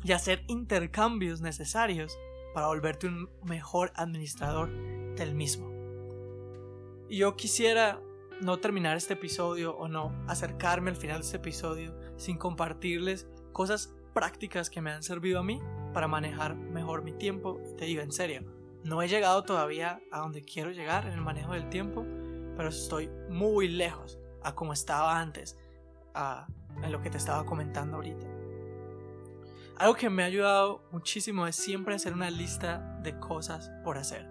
y 0.04 0.12
hacer 0.12 0.44
intercambios 0.46 1.40
necesarios 1.40 2.16
para 2.52 2.68
volverte 2.68 3.08
un 3.08 3.30
mejor 3.42 3.92
administrador 3.96 4.70
del 5.16 5.34
mismo. 5.34 5.72
Y 7.08 7.18
yo 7.18 7.36
quisiera 7.36 8.00
no 8.40 8.58
terminar 8.58 8.96
este 8.96 9.14
episodio 9.14 9.76
o 9.76 9.88
no 9.88 10.12
acercarme 10.28 10.90
al 10.90 10.96
final 10.96 11.20
de 11.20 11.24
este 11.24 11.36
episodio 11.38 11.94
sin 12.16 12.36
compartirles 12.36 13.26
cosas 13.52 13.94
prácticas 14.12 14.70
que 14.70 14.80
me 14.80 14.90
han 14.90 15.02
servido 15.02 15.40
a 15.40 15.42
mí 15.42 15.60
para 15.92 16.08
manejar 16.08 16.54
mejor 16.54 17.02
mi 17.02 17.12
tiempo. 17.12 17.60
Y 17.72 17.76
te 17.76 17.86
digo 17.86 18.02
en 18.02 18.12
serio, 18.12 18.42
no 18.84 19.00
he 19.00 19.08
llegado 19.08 19.44
todavía 19.44 20.00
a 20.12 20.20
donde 20.20 20.42
quiero 20.42 20.70
llegar 20.70 21.06
en 21.06 21.12
el 21.12 21.20
manejo 21.22 21.54
del 21.54 21.68
tiempo, 21.70 22.04
pero 22.56 22.68
estoy 22.68 23.08
muy 23.30 23.68
lejos 23.68 24.18
a 24.42 24.54
como 24.54 24.72
estaba 24.72 25.18
antes, 25.18 25.56
a, 26.14 26.46
en 26.82 26.92
lo 26.92 27.00
que 27.00 27.10
te 27.10 27.16
estaba 27.16 27.46
comentando 27.46 27.96
ahorita. 27.96 28.33
Algo 29.76 29.96
que 29.96 30.08
me 30.08 30.22
ha 30.22 30.26
ayudado 30.26 30.82
muchísimo 30.92 31.46
es 31.48 31.56
siempre 31.56 31.96
hacer 31.96 32.12
una 32.12 32.30
lista 32.30 32.98
de 33.02 33.18
cosas 33.18 33.72
por 33.82 33.98
hacer. 33.98 34.28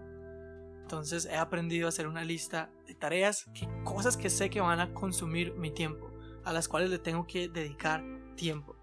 Entonces 0.82 1.26
he 1.26 1.36
aprendido 1.36 1.86
a 1.86 1.90
hacer 1.90 2.08
una 2.08 2.24
lista 2.24 2.70
de 2.88 2.96
tareas, 2.96 3.46
que, 3.54 3.68
cosas 3.84 4.16
que 4.16 4.30
sé 4.30 4.50
que 4.50 4.62
van 4.62 4.80
a 4.80 4.94
consumir 4.94 5.54
mi 5.56 5.70
tiempo, 5.70 6.10
a 6.46 6.54
las 6.54 6.70
cuales 6.70 6.90
le 6.90 6.98
tengo 6.98 7.28
que 7.28 7.50
dedicar 7.50 8.04
tiempo. 8.36 8.78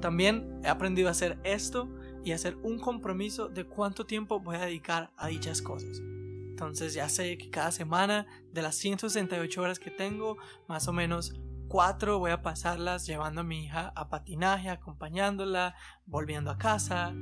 También 0.00 0.60
he 0.62 0.68
aprendido 0.68 1.08
a 1.08 1.12
hacer 1.12 1.38
esto 1.42 1.88
y 2.22 2.32
hacer 2.32 2.56
un 2.62 2.78
compromiso 2.78 3.48
de 3.48 3.64
cuánto 3.64 4.04
tiempo 4.04 4.40
voy 4.40 4.56
a 4.56 4.66
dedicar 4.66 5.10
a 5.16 5.28
dichas 5.28 5.62
cosas. 5.62 6.00
Entonces 6.00 6.92
ya 6.92 7.08
sé 7.08 7.38
que 7.38 7.50
cada 7.50 7.72
semana 7.72 8.26
de 8.52 8.60
las 8.62 8.76
168 8.76 9.62
horas 9.62 9.78
que 9.78 9.90
tengo, 9.90 10.36
más 10.66 10.86
o 10.88 10.92
menos 10.92 11.34
cuatro 11.68 12.18
voy 12.18 12.30
a 12.30 12.42
pasarlas 12.42 13.06
llevando 13.06 13.42
a 13.42 13.44
mi 13.44 13.64
hija 13.64 13.92
a 13.94 14.08
patinaje, 14.08 14.70
acompañándola, 14.70 15.74
volviendo 16.06 16.50
a 16.50 16.58
casa. 16.58 17.14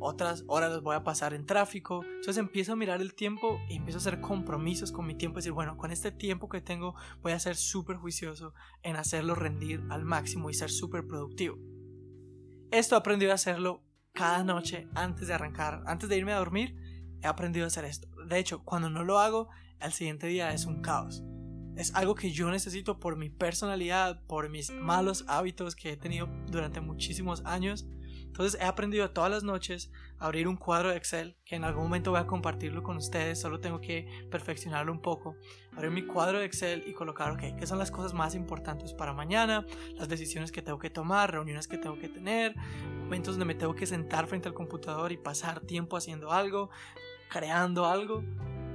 otras 0.00 0.44
horas 0.48 0.70
las 0.70 0.82
voy 0.82 0.96
a 0.96 1.04
pasar 1.04 1.32
en 1.32 1.46
tráfico. 1.46 2.02
Entonces 2.04 2.36
empiezo 2.36 2.72
a 2.72 2.76
mirar 2.76 3.00
el 3.00 3.14
tiempo 3.14 3.58
y 3.68 3.76
empiezo 3.76 3.98
a 3.98 4.00
hacer 4.00 4.20
compromisos 4.20 4.92
con 4.92 5.06
mi 5.06 5.14
tiempo. 5.14 5.38
Y 5.38 5.40
decir, 5.40 5.52
bueno, 5.52 5.76
con 5.76 5.90
este 5.92 6.12
tiempo 6.12 6.48
que 6.48 6.60
tengo 6.60 6.94
voy 7.22 7.32
a 7.32 7.38
ser 7.38 7.56
súper 7.56 7.96
juicioso 7.96 8.52
en 8.82 8.96
hacerlo 8.96 9.34
rendir 9.34 9.82
al 9.88 10.04
máximo 10.04 10.50
y 10.50 10.54
ser 10.54 10.70
súper 10.70 11.06
productivo. 11.06 11.56
Esto 12.70 12.96
he 12.96 12.98
aprendido 12.98 13.32
a 13.32 13.36
hacerlo 13.36 13.82
cada 14.12 14.42
noche 14.44 14.88
antes 14.94 15.28
de 15.28 15.34
arrancar, 15.34 15.82
antes 15.86 16.08
de 16.08 16.16
irme 16.18 16.32
a 16.32 16.38
dormir. 16.38 16.74
He 17.22 17.26
aprendido 17.26 17.64
a 17.64 17.68
hacer 17.68 17.84
esto. 17.84 18.08
De 18.28 18.38
hecho, 18.38 18.62
cuando 18.64 18.90
no 18.90 19.04
lo 19.04 19.18
hago, 19.18 19.48
el 19.80 19.92
siguiente 19.92 20.26
día 20.26 20.52
es 20.52 20.66
un 20.66 20.82
caos. 20.82 21.22
Es 21.76 21.94
algo 21.94 22.14
que 22.14 22.32
yo 22.32 22.50
necesito 22.50 22.98
por 22.98 23.16
mi 23.16 23.28
personalidad, 23.28 24.22
por 24.26 24.48
mis 24.48 24.70
malos 24.70 25.24
hábitos 25.28 25.76
que 25.76 25.92
he 25.92 25.96
tenido 25.96 26.26
durante 26.48 26.80
muchísimos 26.80 27.42
años. 27.44 27.86
Entonces 28.36 28.60
he 28.60 28.64
aprendido 28.64 29.10
todas 29.10 29.30
las 29.30 29.44
noches 29.44 29.90
a 30.18 30.26
abrir 30.26 30.48
un 30.48 30.56
cuadro 30.56 30.90
de 30.90 30.96
Excel, 30.96 31.36
que 31.44 31.56
en 31.56 31.64
algún 31.64 31.84
momento 31.84 32.10
voy 32.10 32.20
a 32.20 32.26
compartirlo 32.26 32.82
con 32.82 32.96
ustedes, 32.96 33.40
solo 33.40 33.60
tengo 33.60 33.80
que 33.80 34.06
perfeccionarlo 34.30 34.92
un 34.92 35.00
poco. 35.00 35.36
Abrir 35.74 35.90
mi 35.90 36.06
cuadro 36.06 36.38
de 36.38 36.46
Excel 36.46 36.84
y 36.86 36.92
colocar, 36.92 37.32
ok, 37.32 37.58
qué 37.58 37.66
son 37.66 37.78
las 37.78 37.90
cosas 37.90 38.14
más 38.14 38.34
importantes 38.34 38.92
para 38.92 39.12
mañana, 39.12 39.64
las 39.94 40.08
decisiones 40.08 40.52
que 40.52 40.62
tengo 40.62 40.78
que 40.78 40.90
tomar, 40.90 41.32
reuniones 41.32 41.68
que 41.68 41.78
tengo 41.78 41.98
que 41.98 42.08
tener, 42.08 42.54
momentos 43.00 43.34
donde 43.34 43.46
me 43.46 43.54
tengo 43.54 43.74
que 43.74 43.86
sentar 43.86 44.26
frente 44.26 44.48
al 44.48 44.54
computador 44.54 45.12
y 45.12 45.16
pasar 45.16 45.60
tiempo 45.60 45.96
haciendo 45.96 46.32
algo, 46.32 46.70
creando 47.30 47.86
algo. 47.86 48.22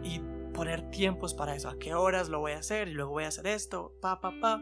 Y 0.04 0.22
poner 0.54 0.90
tiempos 0.92 1.34
para 1.34 1.56
eso, 1.56 1.70
a 1.70 1.78
qué 1.78 1.94
horas 1.94 2.30
lo 2.30 2.40
voy 2.40 2.54
a 2.54 2.60
hacer 2.60 2.88
y 2.88 2.94
luego 2.94 3.12
voy 3.12 3.24
a 3.24 3.28
hacer 3.28 3.48
esto, 3.48 3.94
pa, 4.02 4.22
pa, 4.22 4.34
pa. 4.40 4.62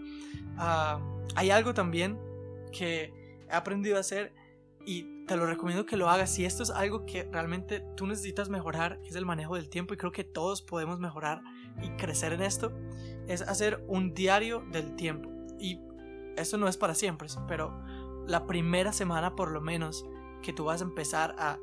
Ah, 0.57 0.99
hay 1.35 1.51
algo 1.51 1.73
también 1.73 2.19
que 2.71 3.13
he 3.49 3.53
aprendido 3.53 3.97
a 3.97 4.01
hacer 4.01 4.33
y 4.85 5.25
te 5.25 5.35
lo 5.37 5.45
recomiendo 5.45 5.85
que 5.85 5.97
lo 5.97 6.09
hagas 6.09 6.31
si 6.31 6.45
esto 6.45 6.63
es 6.63 6.71
algo 6.71 7.05
que 7.05 7.23
realmente 7.31 7.81
tú 7.95 8.07
necesitas 8.07 8.49
mejorar, 8.49 8.99
que 9.01 9.09
es 9.09 9.15
el 9.15 9.25
manejo 9.25 9.55
del 9.55 9.69
tiempo 9.69 9.93
y 9.93 9.97
creo 9.97 10.11
que 10.11 10.23
todos 10.23 10.61
podemos 10.61 10.99
mejorar 10.99 11.41
y 11.81 11.89
crecer 11.97 12.33
en 12.33 12.41
esto, 12.41 12.71
es 13.27 13.41
hacer 13.41 13.83
un 13.87 14.13
diario 14.13 14.63
del 14.71 14.95
tiempo. 14.95 15.29
Y 15.59 15.79
esto 16.37 16.57
no 16.57 16.67
es 16.67 16.77
para 16.77 16.95
siempre, 16.95 17.27
pero 17.47 17.83
la 18.25 18.47
primera 18.47 18.93
semana 18.93 19.35
por 19.35 19.51
lo 19.51 19.61
menos 19.61 20.05
que 20.41 20.53
tú 20.53 20.65
vas 20.65 20.81
a 20.81 20.85
empezar 20.85 21.35
a 21.37 21.59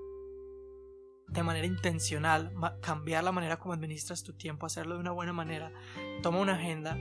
de 1.28 1.42
manera 1.42 1.66
intencional 1.66 2.52
cambiar 2.80 3.24
la 3.24 3.32
manera 3.32 3.58
como 3.58 3.74
administras 3.74 4.22
tu 4.22 4.32
tiempo, 4.32 4.66
hacerlo 4.66 4.94
de 4.94 5.00
una 5.00 5.12
buena 5.12 5.32
manera, 5.32 5.72
toma 6.22 6.38
una 6.38 6.54
agenda 6.54 6.96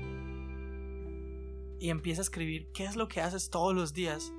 y 1.80 1.90
empieza 1.90 2.22
a 2.22 2.24
escribir 2.24 2.72
qué 2.74 2.86
es 2.86 2.96
lo 2.96 3.08
que 3.08 3.22
haces 3.22 3.50
todos 3.50 3.76
los 3.76 3.94
días 3.94 4.34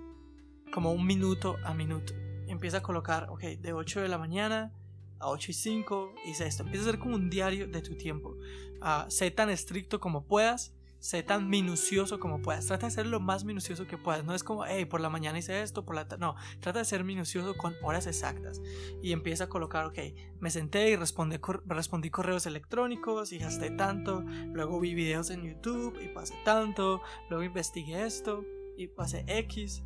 como 0.73 0.93
un 0.93 1.07
minuto 1.07 1.57
a 1.65 1.75
minuto. 1.75 2.15
Empieza 2.49 2.79
a 2.79 2.83
colocar, 2.83 3.29
ok, 3.31 3.43
de 3.43 3.73
8 3.73 4.01
de 4.01 4.09
la 4.09 4.19
mañana 4.19 4.73
a 5.19 5.29
8 5.29 5.51
y 5.51 5.55
5 5.55 6.15
hice 6.27 6.47
esto. 6.47 6.63
Empieza 6.63 6.87
a 6.87 6.89
hacer 6.89 7.01
como 7.01 7.15
un 7.15 7.31
diario 7.31 7.67
de 7.67 7.83
tu 7.83 7.97
tiempo. 7.97 8.37
Uh, 8.81 9.09
sé 9.11 9.31
tan 9.31 9.51
estricto 9.51 10.01
como 10.01 10.25
puedas, 10.27 10.75
sé 11.07 11.23
tan 11.23 11.49
minucioso 11.49 12.19
como 12.19 12.43
puedas. 12.43 12.67
Trata 12.67 12.87
de 12.87 12.93
ser 12.93 13.07
lo 13.07 13.21
más 13.21 13.45
minucioso 13.45 13.87
que 13.87 13.99
puedas. 13.99 14.25
No 14.25 14.35
es 14.35 14.43
como, 14.43 14.65
hey, 14.65 14.85
por 14.85 15.01
la 15.01 15.09
mañana 15.09 15.39
hice 15.39 15.63
esto, 15.63 15.85
por 15.85 15.95
la 15.95 16.05
No, 16.19 16.35
trata 16.61 16.81
de 16.81 16.85
ser 16.85 17.05
minucioso 17.05 17.57
con 17.57 17.75
horas 17.83 18.07
exactas. 18.07 18.61
Y 19.03 19.13
empieza 19.13 19.45
a 19.45 19.49
colocar, 19.49 19.87
ok, 19.87 19.99
me 20.41 20.51
senté 20.51 20.91
y 20.91 20.97
respondí, 20.97 21.39
respondí 21.67 22.11
correos 22.11 22.47
electrónicos 22.47 23.33
y 23.33 23.39
gasté 23.39 23.71
tanto. 23.71 24.23
Luego 24.53 24.81
vi 24.81 24.95
videos 24.95 25.31
en 25.31 25.45
YouTube 25.45 25.99
y 26.03 26.09
pasé 26.09 26.35
tanto. 26.45 27.01
Luego 27.31 27.45
investigué 27.45 28.05
esto 28.05 28.45
y 28.77 28.89
pasé 28.89 29.25
X 29.27 29.85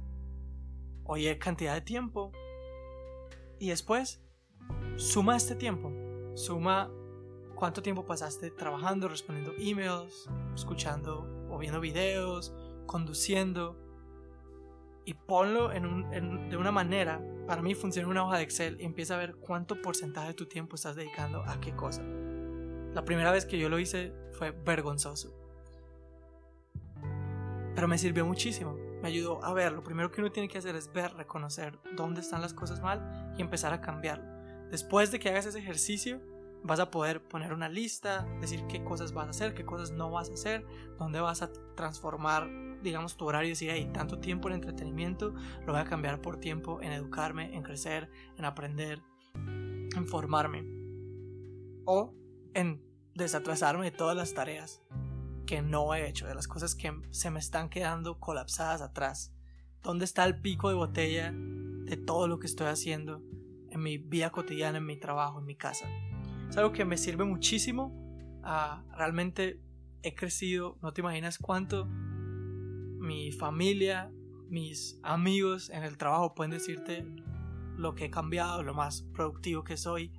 oye 1.11 1.39
cantidad 1.39 1.75
de 1.75 1.81
tiempo 1.81 2.31
y 3.59 3.71
después 3.71 4.23
suma 4.97 5.37
este 5.37 5.57
tiempo, 5.57 5.93
suma 6.35 6.91
cuánto 7.61 7.83
tiempo 7.83 8.05
pasaste 8.05 8.51
trabajando, 8.51 9.07
respondiendo 9.07 9.53
emails, 9.59 10.29
escuchando 10.55 11.47
o 11.49 11.59
viendo 11.59 11.81
videos, 11.81 12.53
conduciendo 12.87 13.77
y 15.05 15.15
ponlo 15.15 15.73
en 15.73 16.51
de 16.51 16.57
una 16.57 16.73
manera, 16.73 17.23
para 17.47 17.63
mí 17.63 17.75
funciona 17.75 18.09
una 18.09 18.25
hoja 18.25 18.39
de 18.39 18.43
Excel 18.43 18.81
y 18.81 18.85
empieza 18.85 19.15
a 19.15 19.19
ver 19.19 19.37
cuánto 19.37 19.81
porcentaje 19.81 20.29
de 20.29 20.35
tu 20.35 20.47
tiempo 20.47 20.77
estás 20.77 20.97
dedicando 20.97 21.43
a 21.47 21.61
qué 21.61 21.77
cosa. 21.77 22.03
La 22.03 23.05
primera 23.05 23.31
vez 23.31 23.45
que 23.45 23.59
yo 23.59 23.69
lo 23.69 23.79
hice 23.79 24.13
fue 24.33 24.51
vergonzoso, 24.51 25.33
pero 27.75 27.87
me 27.87 27.99
sirvió 27.99 28.27
muchísimo 28.27 28.91
me 29.03 29.09
ayudó 29.09 29.43
a 29.45 29.53
ver. 29.53 29.73
Lo 29.73 29.83
primero 29.83 30.11
que 30.11 30.21
uno 30.21 30.31
tiene 30.31 30.49
que 30.49 30.59
hacer 30.59 30.77
es 30.77 30.93
ver, 30.93 31.15
reconocer 31.15 31.79
dónde 31.97 32.21
están 32.21 32.41
las 32.41 32.55
cosas 32.55 32.81
mal 32.81 33.35
y 33.37 33.43
empezar 33.43 33.73
a 33.73 33.81
cambiarlo. 33.81 34.25
Después 34.71 35.11
de 35.11 35.19
que 35.19 35.29
hagas 35.29 35.47
ese 35.47 35.59
ejercicio, 35.59 36.21
vas 36.63 36.81
a 36.81 36.91
poder 36.91 37.23
poner 37.23 37.53
una 37.53 37.69
lista, 37.69 38.27
decir 38.41 38.67
qué 38.69 38.85
cosas 38.85 39.13
vas 39.13 39.27
a 39.27 39.31
hacer, 39.31 39.55
qué 39.55 39.65
cosas 39.65 39.93
no 39.93 40.11
vas 40.11 40.31
a 40.31 40.35
hacer, 40.35 40.67
dónde 40.99 41.21
vas 41.21 41.43
a 41.43 41.51
transformar, 41.75 42.49
digamos, 42.83 43.17
tu 43.17 43.27
horario 43.27 43.49
y 43.49 43.51
decir, 43.51 43.71
hay 43.71 43.87
tanto 43.93 44.19
tiempo 44.19 44.49
en 44.49 44.55
entretenimiento, 44.55 45.35
lo 45.67 45.73
voy 45.73 45.81
a 45.81 45.85
cambiar 45.85 46.21
por 46.21 46.39
tiempo 46.39 46.81
en 46.83 46.93
educarme, 46.93 47.55
en 47.55 47.63
crecer, 47.63 48.11
en 48.37 48.45
aprender, 48.45 49.03
en 49.35 50.07
formarme. 50.07 50.65
O 51.87 52.15
en 52.55 52.83
desatrasarme 53.15 53.91
de 53.91 53.97
todas 53.97 54.17
las 54.17 54.35
tareas 54.35 54.83
que 55.47 55.63
no 55.63 55.95
he 55.95 56.09
hecho, 56.09 56.29
de 56.29 56.35
las 56.35 56.47
cosas 56.47 56.75
que 56.75 56.93
se 57.11 57.31
me 57.31 57.41
están 57.41 57.71
quedando 57.71 58.21
colapsadas 58.21 58.83
atrás. 58.83 59.35
¿Dónde 59.83 60.05
está 60.05 60.25
el 60.25 60.41
pico 60.41 60.69
de 60.69 60.75
botella 60.77 61.33
de 61.35 61.97
todo 61.97 62.29
lo 62.29 62.39
que 62.39 62.47
estoy 62.47 62.69
haciendo 62.69 63.23
en 63.71 63.83
mi 63.83 63.99
vida 63.99 64.31
cotidiana, 64.31 64.79
en 64.79 64.87
mi 64.87 64.97
trabajo, 64.97 65.41
en 65.41 65.47
mi 65.47 65.57
casa? 65.57 65.89
Es 66.51 66.57
algo 66.57 66.73
que 66.73 66.85
me 66.85 66.99
sirve 66.99 67.25
muchísimo. 67.25 67.95
Ah, 68.43 68.83
realmente 68.97 69.61
he 70.03 70.17
crecido, 70.17 70.79
no 70.83 70.93
te 70.93 71.01
imaginas 71.01 71.39
cuánto. 71.39 71.87
Mi 71.87 73.31
familia, 73.31 74.11
mis 74.49 74.99
amigos 75.05 75.71
en 75.71 75.85
el 75.85 75.97
trabajo 75.97 76.35
pueden 76.35 76.51
decirte 76.51 77.07
lo 77.77 77.95
que 77.95 78.07
he 78.07 78.11
cambiado, 78.11 78.65
lo 78.65 78.75
más 78.75 79.03
productivo 79.15 79.63
que 79.63 79.77
soy 79.77 80.13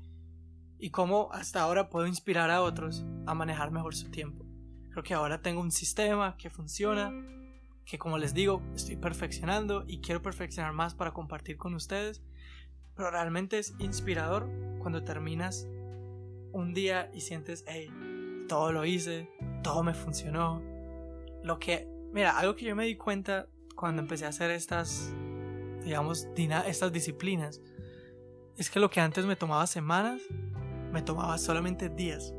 y 0.80 0.90
cómo 0.90 1.30
hasta 1.34 1.62
ahora 1.62 1.90
puedo 1.90 2.08
inspirar 2.08 2.50
a 2.50 2.62
otros 2.62 3.04
a 3.28 3.34
manejar 3.34 3.72
mejor 3.72 3.94
su 3.94 4.10
tiempo. 4.10 4.46
Creo 4.90 5.04
que 5.04 5.14
ahora 5.14 5.42
tengo 5.42 5.60
un 5.60 5.72
sistema 5.72 6.38
que 6.38 6.50
funciona, 6.50 7.12
que 7.84 8.00
como 8.00 8.18
les 8.18 8.34
digo, 8.34 8.64
estoy 8.74 8.96
perfeccionando 8.96 9.84
y 9.86 10.00
quiero 10.00 10.22
perfeccionar 10.22 10.72
más 10.72 10.96
para 10.96 11.12
compartir 11.12 11.58
con 11.58 11.76
ustedes. 11.76 12.24
Pero 12.96 13.12
realmente 13.12 13.60
es 13.60 13.76
inspirador 13.80 14.50
cuando 14.80 15.04
terminas 15.04 15.68
un 16.54 16.74
día 16.74 17.10
y 17.14 17.22
sientes, 17.22 17.64
hey, 17.68 17.90
todo 18.48 18.72
lo 18.72 18.86
hice, 18.86 19.30
todo 19.64 19.84
me 19.84 19.94
funcionó. 19.94 20.62
Lo 21.44 21.60
que, 21.60 21.88
mira, 22.12 22.38
algo 22.38 22.56
que 22.56 22.66
yo 22.66 22.76
me 22.76 22.86
di 22.86 22.96
cuenta 22.96 23.48
cuando 23.76 24.02
empecé 24.02 24.26
a 24.26 24.30
hacer 24.30 24.52
estas, 24.52 25.14
digamos, 25.84 26.28
estas 26.36 26.92
disciplinas, 26.92 27.62
es 28.58 28.70
que 28.70 28.80
lo 28.80 28.90
que 28.90 29.00
antes 29.00 29.26
me 29.26 29.36
tomaba 29.36 29.66
semanas, 29.68 30.22
me 30.92 31.02
tomaba 31.02 31.38
solamente 31.38 31.90
días 31.90 32.34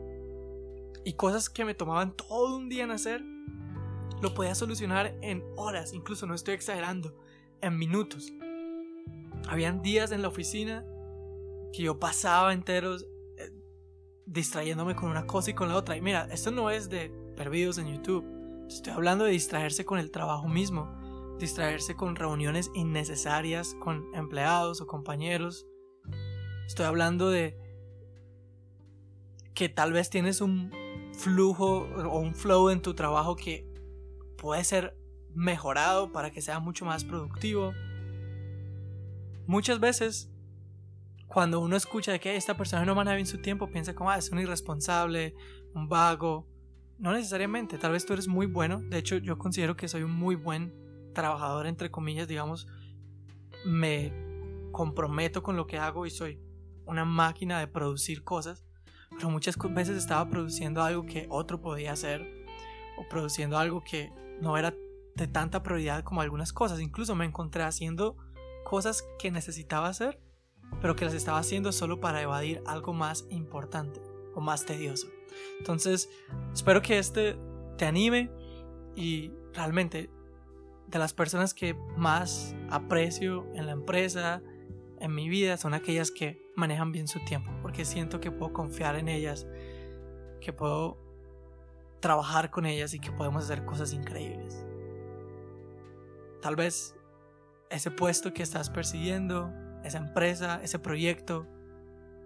y 1.04 1.14
cosas 1.14 1.50
que 1.50 1.64
me 1.64 1.74
tomaban 1.74 2.14
todo 2.16 2.56
un 2.56 2.68
día 2.68 2.84
en 2.84 2.90
hacer, 2.90 3.22
lo 4.20 4.34
podía 4.34 4.54
solucionar 4.54 5.16
en 5.20 5.42
horas, 5.56 5.92
incluso 5.92 6.26
no 6.26 6.34
estoy 6.34 6.54
exagerando, 6.54 7.16
en 7.60 7.76
minutos. 7.76 8.32
Habían 9.48 9.82
días 9.82 10.12
en 10.12 10.22
la 10.22 10.28
oficina 10.28 10.84
que 11.72 11.82
yo 11.82 11.98
pasaba 11.98 12.52
enteros 12.52 13.06
distrayéndome 14.32 14.96
con 14.96 15.10
una 15.10 15.26
cosa 15.26 15.50
y 15.50 15.54
con 15.54 15.68
la 15.68 15.76
otra. 15.76 15.96
Y 15.96 16.00
mira, 16.00 16.26
esto 16.32 16.50
no 16.50 16.70
es 16.70 16.88
de 16.88 17.12
ver 17.36 17.48
en 17.52 17.94
YouTube. 17.94 18.24
Estoy 18.66 18.92
hablando 18.92 19.24
de 19.24 19.32
distraerse 19.32 19.84
con 19.84 19.98
el 19.98 20.10
trabajo 20.10 20.48
mismo, 20.48 21.36
distraerse 21.38 21.94
con 21.94 22.16
reuniones 22.16 22.70
innecesarias 22.74 23.74
con 23.78 24.06
empleados 24.14 24.80
o 24.80 24.86
compañeros. 24.86 25.66
Estoy 26.66 26.86
hablando 26.86 27.28
de 27.28 27.58
que 29.54 29.68
tal 29.68 29.92
vez 29.92 30.08
tienes 30.08 30.40
un 30.40 30.72
flujo 31.12 31.80
o 31.80 32.18
un 32.18 32.34
flow 32.34 32.70
en 32.70 32.80
tu 32.80 32.94
trabajo 32.94 33.36
que 33.36 33.68
puede 34.38 34.64
ser 34.64 34.96
mejorado 35.34 36.10
para 36.10 36.30
que 36.30 36.40
sea 36.40 36.58
mucho 36.58 36.86
más 36.86 37.04
productivo. 37.04 37.72
Muchas 39.46 39.78
veces, 39.78 40.31
cuando 41.32 41.60
uno 41.60 41.76
escucha 41.76 42.12
de 42.12 42.20
que 42.20 42.36
esta 42.36 42.56
persona 42.56 42.84
no 42.84 42.94
maneja 42.94 43.16
bien 43.16 43.26
su 43.26 43.38
tiempo, 43.38 43.70
piensa 43.70 43.94
como, 43.94 44.10
ah, 44.10 44.18
es 44.18 44.30
un 44.30 44.38
irresponsable, 44.38 45.34
un 45.74 45.88
vago. 45.88 46.46
No 46.98 47.12
necesariamente, 47.12 47.78
tal 47.78 47.92
vez 47.92 48.04
tú 48.04 48.12
eres 48.12 48.28
muy 48.28 48.46
bueno. 48.46 48.80
De 48.80 48.98
hecho, 48.98 49.16
yo 49.16 49.38
considero 49.38 49.76
que 49.76 49.88
soy 49.88 50.02
un 50.02 50.12
muy 50.12 50.34
buen 50.34 50.72
trabajador, 51.14 51.66
entre 51.66 51.90
comillas, 51.90 52.28
digamos. 52.28 52.66
Me 53.64 54.12
comprometo 54.72 55.42
con 55.42 55.56
lo 55.56 55.66
que 55.66 55.78
hago 55.78 56.06
y 56.06 56.10
soy 56.10 56.40
una 56.86 57.04
máquina 57.04 57.60
de 57.60 57.66
producir 57.66 58.24
cosas 58.24 58.64
pero 59.16 59.30
muchas 59.30 59.56
veces 59.70 59.96
estaba 59.96 60.28
produciendo 60.28 60.82
algo 60.82 61.06
que 61.06 61.26
otro 61.28 61.60
podía 61.60 61.92
hacer 61.92 62.46
o 62.98 63.08
produciendo 63.08 63.58
algo 63.58 63.82
que 63.82 64.12
no 64.40 64.56
era 64.56 64.74
de 65.14 65.26
tanta 65.26 65.62
prioridad 65.62 66.02
como 66.02 66.20
algunas 66.20 66.52
cosas. 66.52 66.80
Incluso 66.80 67.14
me 67.14 67.24
encontré 67.24 67.62
haciendo 67.62 68.16
cosas 68.64 69.04
que 69.18 69.30
necesitaba 69.30 69.88
hacer, 69.88 70.20
pero 70.80 70.96
que 70.96 71.04
las 71.04 71.14
estaba 71.14 71.38
haciendo 71.38 71.72
solo 71.72 72.00
para 72.00 72.22
evadir 72.22 72.62
algo 72.66 72.92
más 72.92 73.26
importante 73.30 74.00
o 74.34 74.40
más 74.40 74.64
tedioso. 74.64 75.08
Entonces, 75.58 76.10
espero 76.52 76.82
que 76.82 76.98
este 76.98 77.36
te 77.76 77.86
anime 77.86 78.30
y 78.94 79.32
realmente 79.52 80.10
de 80.88 80.98
las 80.98 81.14
personas 81.14 81.54
que 81.54 81.74
más 81.96 82.54
aprecio 82.70 83.46
en 83.54 83.66
la 83.66 83.72
empresa, 83.72 84.42
en 85.00 85.14
mi 85.14 85.28
vida, 85.28 85.56
son 85.56 85.74
aquellas 85.74 86.10
que 86.10 86.42
manejan 86.54 86.92
bien 86.92 87.08
su 87.08 87.18
tiempo, 87.24 87.50
porque 87.62 87.84
siento 87.84 88.20
que 88.20 88.30
puedo 88.30 88.52
confiar 88.52 88.96
en 88.96 89.08
ellas, 89.08 89.46
que 90.40 90.52
puedo 90.52 90.98
trabajar 92.00 92.50
con 92.50 92.66
ellas 92.66 92.92
y 92.94 93.00
que 93.00 93.10
podemos 93.10 93.44
hacer 93.44 93.64
cosas 93.64 93.92
increíbles. 93.92 94.66
Tal 96.42 96.56
vez 96.56 96.94
ese 97.70 97.90
puesto 97.90 98.34
que 98.34 98.42
estás 98.42 98.68
persiguiendo, 98.68 99.50
esa 99.92 99.98
empresa, 99.98 100.60
ese 100.62 100.78
proyecto 100.78 101.46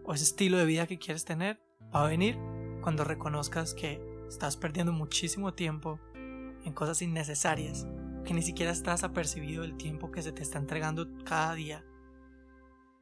o 0.04 0.14
ese 0.14 0.22
estilo 0.22 0.56
de 0.56 0.66
vida 0.66 0.86
que 0.86 0.98
quieres 0.98 1.24
tener 1.24 1.60
va 1.92 2.04
a 2.04 2.08
venir 2.08 2.38
cuando 2.80 3.02
reconozcas 3.02 3.74
que 3.74 4.00
estás 4.28 4.56
perdiendo 4.56 4.92
muchísimo 4.92 5.52
tiempo 5.52 5.98
en 6.14 6.72
cosas 6.72 7.02
innecesarias, 7.02 7.88
que 8.24 8.34
ni 8.34 8.42
siquiera 8.42 8.70
estás 8.70 9.02
apercibido 9.02 9.62
del 9.62 9.76
tiempo 9.76 10.12
que 10.12 10.22
se 10.22 10.30
te 10.30 10.42
está 10.42 10.58
entregando 10.58 11.08
cada 11.24 11.54
día. 11.54 11.84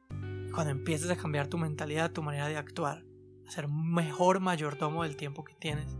Cuando 0.09 0.71
empieces 0.71 1.11
a 1.11 1.15
cambiar 1.15 1.47
tu 1.47 1.59
mentalidad, 1.59 2.11
tu 2.11 2.23
manera 2.23 2.47
de 2.47 2.57
actuar, 2.57 3.05
a 3.47 3.51
ser 3.51 3.67
mejor 3.67 4.39
mayordomo 4.39 5.03
del 5.03 5.15
tiempo 5.15 5.43
que 5.43 5.53
tienes, 5.53 5.95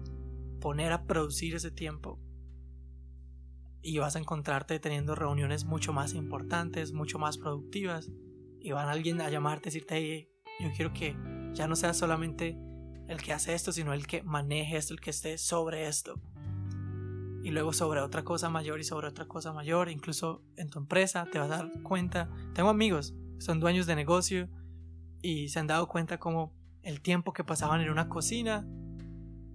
poner 0.59 0.91
a 0.91 1.03
producir 1.05 1.53
ese 1.53 1.69
tiempo, 1.69 2.19
y 3.83 3.99
vas 3.99 4.15
a 4.15 4.19
encontrarte 4.19 4.79
teniendo 4.79 5.13
reuniones 5.13 5.65
mucho 5.65 5.93
más 5.93 6.15
importantes, 6.15 6.93
mucho 6.93 7.19
más 7.19 7.37
productivas, 7.37 8.09
y 8.65 8.71
van 8.71 8.89
alguien 8.89 9.21
a 9.21 9.29
llamarte 9.29 9.65
decirte, 9.65 10.27
yo 10.59 10.71
quiero 10.75 10.91
que 10.91 11.15
ya 11.53 11.67
no 11.67 11.75
seas 11.75 11.95
solamente 11.95 12.57
el 13.07 13.21
que 13.21 13.31
hace 13.31 13.53
esto, 13.53 13.71
sino 13.71 13.93
el 13.93 14.07
que 14.07 14.23
maneje 14.23 14.75
esto, 14.75 14.95
el 14.95 14.99
que 14.99 15.11
esté 15.11 15.37
sobre 15.37 15.87
esto. 15.87 16.19
Y 17.43 17.51
luego 17.51 17.73
sobre 17.73 18.01
otra 18.01 18.23
cosa 18.23 18.49
mayor 18.49 18.79
y 18.79 18.83
sobre 18.83 19.07
otra 19.07 19.27
cosa 19.27 19.53
mayor, 19.53 19.91
incluso 19.91 20.41
en 20.57 20.71
tu 20.71 20.79
empresa 20.79 21.27
te 21.31 21.37
vas 21.37 21.51
a 21.51 21.57
dar 21.57 21.83
cuenta. 21.83 22.27
Tengo 22.55 22.69
amigos, 22.69 23.13
son 23.37 23.59
dueños 23.59 23.85
de 23.85 23.95
negocio 23.95 24.49
y 25.21 25.49
se 25.49 25.59
han 25.59 25.67
dado 25.67 25.87
cuenta 25.87 26.17
como 26.17 26.51
el 26.81 27.01
tiempo 27.01 27.33
que 27.33 27.43
pasaban 27.43 27.81
en 27.81 27.91
una 27.91 28.09
cocina 28.09 28.67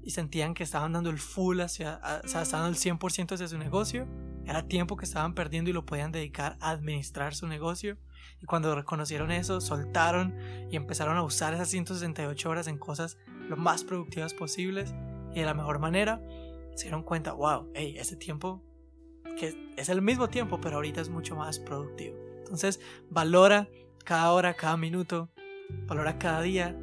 y 0.04 0.12
sentían 0.12 0.54
que 0.54 0.62
estaban 0.62 0.92
dando 0.92 1.10
el 1.10 1.18
full 1.18 1.58
hacia, 1.58 2.00
o 2.24 2.28
sea, 2.28 2.42
estaban 2.42 2.68
el 2.68 2.76
100% 2.76 3.32
hacia 3.32 3.48
su 3.48 3.58
negocio, 3.58 4.06
era 4.46 4.66
tiempo 4.66 4.96
que 4.96 5.05
estaban 5.05 5.35
perdiendo 5.35 5.70
y 5.70 5.72
lo 5.72 5.87
podían 5.87 6.12
dedicar 6.12 6.57
a 6.61 6.70
administrar 6.70 7.35
su 7.35 7.46
negocio. 7.46 7.98
Y 8.42 8.46
cuando 8.46 8.74
reconocieron 8.74 9.31
eso, 9.31 9.61
soltaron 9.61 10.35
y 10.70 10.76
empezaron 10.76 11.16
a 11.16 11.22
usar 11.22 11.55
esas 11.55 11.68
168 11.68 12.50
horas 12.50 12.66
en 12.66 12.79
cosas 12.79 13.18
lo 13.48 13.57
más 13.57 13.85
productivas 13.85 14.33
posibles 14.35 14.94
y 15.35 15.40
de 15.40 15.46
la 15.46 15.55
mejor 15.55 15.79
manera, 15.79 16.20
se 16.74 16.85
dieron 16.85 17.03
cuenta, 17.03 17.33
wow, 17.33 17.70
hey, 17.74 17.96
ese 17.98 18.16
tiempo 18.16 18.62
que 19.37 19.72
es 19.76 19.88
el 19.88 20.03
mismo 20.03 20.29
tiempo, 20.29 20.61
pero 20.61 20.76
ahorita 20.76 21.00
es 21.00 21.09
mucho 21.09 21.37
más 21.37 21.59
productivo. 21.59 22.16
Entonces, 22.38 22.81
valora 23.11 23.68
cada 24.05 24.33
hora, 24.33 24.55
cada 24.55 24.76
minuto, 24.76 25.31
valora 25.87 26.18
cada 26.18 26.42
día. 26.42 26.76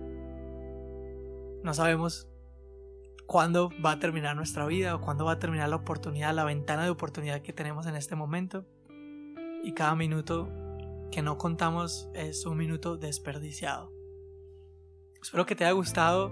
No 1.64 1.74
sabemos 1.74 2.27
cuándo 3.28 3.70
va 3.86 3.92
a 3.92 4.00
terminar 4.00 4.36
nuestra 4.36 4.66
vida 4.66 4.96
o 4.96 5.02
cuándo 5.02 5.26
va 5.26 5.34
a 5.34 5.40
terminar 5.40 5.70
la 5.70 5.76
oportunidad, 5.76 6.34
la 6.34 6.46
ventana 6.46 6.86
de 6.86 6.90
oportunidad 6.90 7.42
que 7.42 7.54
tenemos 7.54 7.86
en 7.86 7.96
este 7.96 8.16
momento. 8.16 8.66
Y 9.64 9.74
cada 9.74 9.96
minuto 9.96 10.50
que 11.12 11.22
no 11.22 11.38
contamos 11.38 12.10
es 12.14 12.46
un 12.46 12.58
minuto 12.58 12.98
desperdiciado. 12.98 13.92
Espero 15.22 15.46
que 15.46 15.56
te 15.56 15.66
haya 15.66 15.74
gustado 15.74 16.32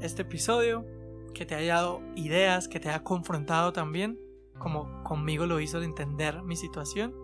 este 0.00 0.22
episodio, 0.22 0.84
que 1.32 1.46
te 1.46 1.54
haya 1.54 1.76
dado 1.76 2.02
ideas, 2.14 2.68
que 2.68 2.78
te 2.78 2.90
haya 2.90 3.02
confrontado 3.02 3.72
también, 3.72 4.20
como 4.58 5.02
conmigo 5.02 5.46
lo 5.46 5.60
hizo 5.60 5.80
de 5.80 5.86
entender 5.86 6.42
mi 6.42 6.56
situación 6.56 7.14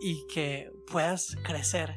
y 0.00 0.26
que 0.26 0.70
puedas 0.90 1.36
crecer 1.42 1.96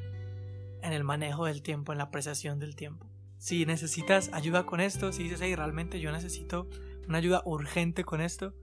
en 0.81 0.93
el 0.93 1.03
manejo 1.03 1.45
del 1.45 1.61
tiempo, 1.61 1.91
en 1.91 1.97
la 1.97 2.05
apreciación 2.05 2.59
del 2.59 2.77
tiempo. 2.77 3.08
Si 3.39 3.65
necesitas 3.65 4.29
ayuda 4.33 4.65
con 4.65 4.81
esto, 4.81 5.13
si 5.13 5.23
dices, 5.23 5.39
hey, 5.41 5.55
realmente 5.55 6.01
yo 6.01 6.11
necesito 6.11 6.67
una 7.07 7.19
ayuda 7.19 7.41
urgente 7.45 8.03
con 8.03 8.19
esto, 8.19 8.53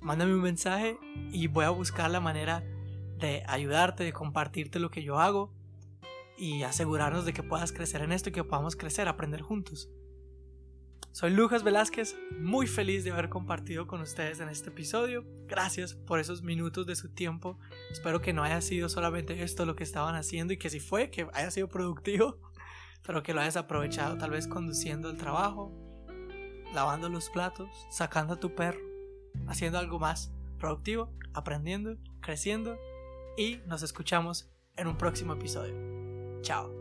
mándame 0.00 0.34
un 0.34 0.42
mensaje 0.42 0.98
y 1.32 1.48
voy 1.48 1.64
a 1.64 1.70
buscar 1.70 2.12
la 2.12 2.20
manera 2.20 2.62
de 3.18 3.42
ayudarte, 3.48 4.04
de 4.04 4.12
compartirte 4.12 4.78
lo 4.78 4.88
que 4.88 5.02
yo 5.02 5.18
hago 5.18 5.52
y 6.38 6.62
asegurarnos 6.62 7.24
de 7.24 7.32
que 7.32 7.42
puedas 7.42 7.72
crecer 7.72 8.02
en 8.02 8.12
esto 8.12 8.28
y 8.28 8.32
que 8.32 8.44
podamos 8.44 8.76
crecer, 8.76 9.08
aprender 9.08 9.42
juntos. 9.42 9.90
Soy 11.10 11.32
Lucas 11.32 11.64
Velázquez, 11.64 12.16
muy 12.38 12.68
feliz 12.68 13.02
de 13.02 13.10
haber 13.10 13.30
compartido 13.30 13.88
con 13.88 14.00
ustedes 14.00 14.38
en 14.38 14.48
este 14.48 14.70
episodio. 14.70 15.26
Gracias 15.48 15.94
por 15.94 16.20
esos 16.20 16.42
minutos 16.44 16.86
de 16.86 16.94
su 16.94 17.08
tiempo. 17.08 17.58
Espero 17.90 18.20
que 18.20 18.32
no 18.32 18.44
haya 18.44 18.60
sido 18.60 18.88
solamente 18.88 19.42
esto 19.42 19.66
lo 19.66 19.74
que 19.74 19.82
estaban 19.82 20.14
haciendo 20.14 20.52
y 20.52 20.56
que 20.56 20.70
si 20.70 20.78
fue, 20.78 21.10
que 21.10 21.26
haya 21.32 21.50
sido 21.50 21.68
productivo 21.68 22.38
pero 23.02 23.22
que 23.22 23.34
lo 23.34 23.40
hayas 23.40 23.56
aprovechado 23.56 24.18
tal 24.18 24.30
vez 24.30 24.46
conduciendo 24.46 25.10
el 25.10 25.16
trabajo, 25.16 25.72
lavando 26.74 27.08
los 27.08 27.30
platos, 27.30 27.68
sacando 27.90 28.34
a 28.34 28.40
tu 28.40 28.54
perro, 28.54 28.80
haciendo 29.48 29.78
algo 29.78 29.98
más 29.98 30.32
productivo, 30.58 31.12
aprendiendo, 31.34 31.96
creciendo 32.20 32.76
y 33.36 33.58
nos 33.66 33.82
escuchamos 33.82 34.50
en 34.76 34.86
un 34.86 34.96
próximo 34.96 35.32
episodio. 35.32 35.74
Chao. 36.42 36.79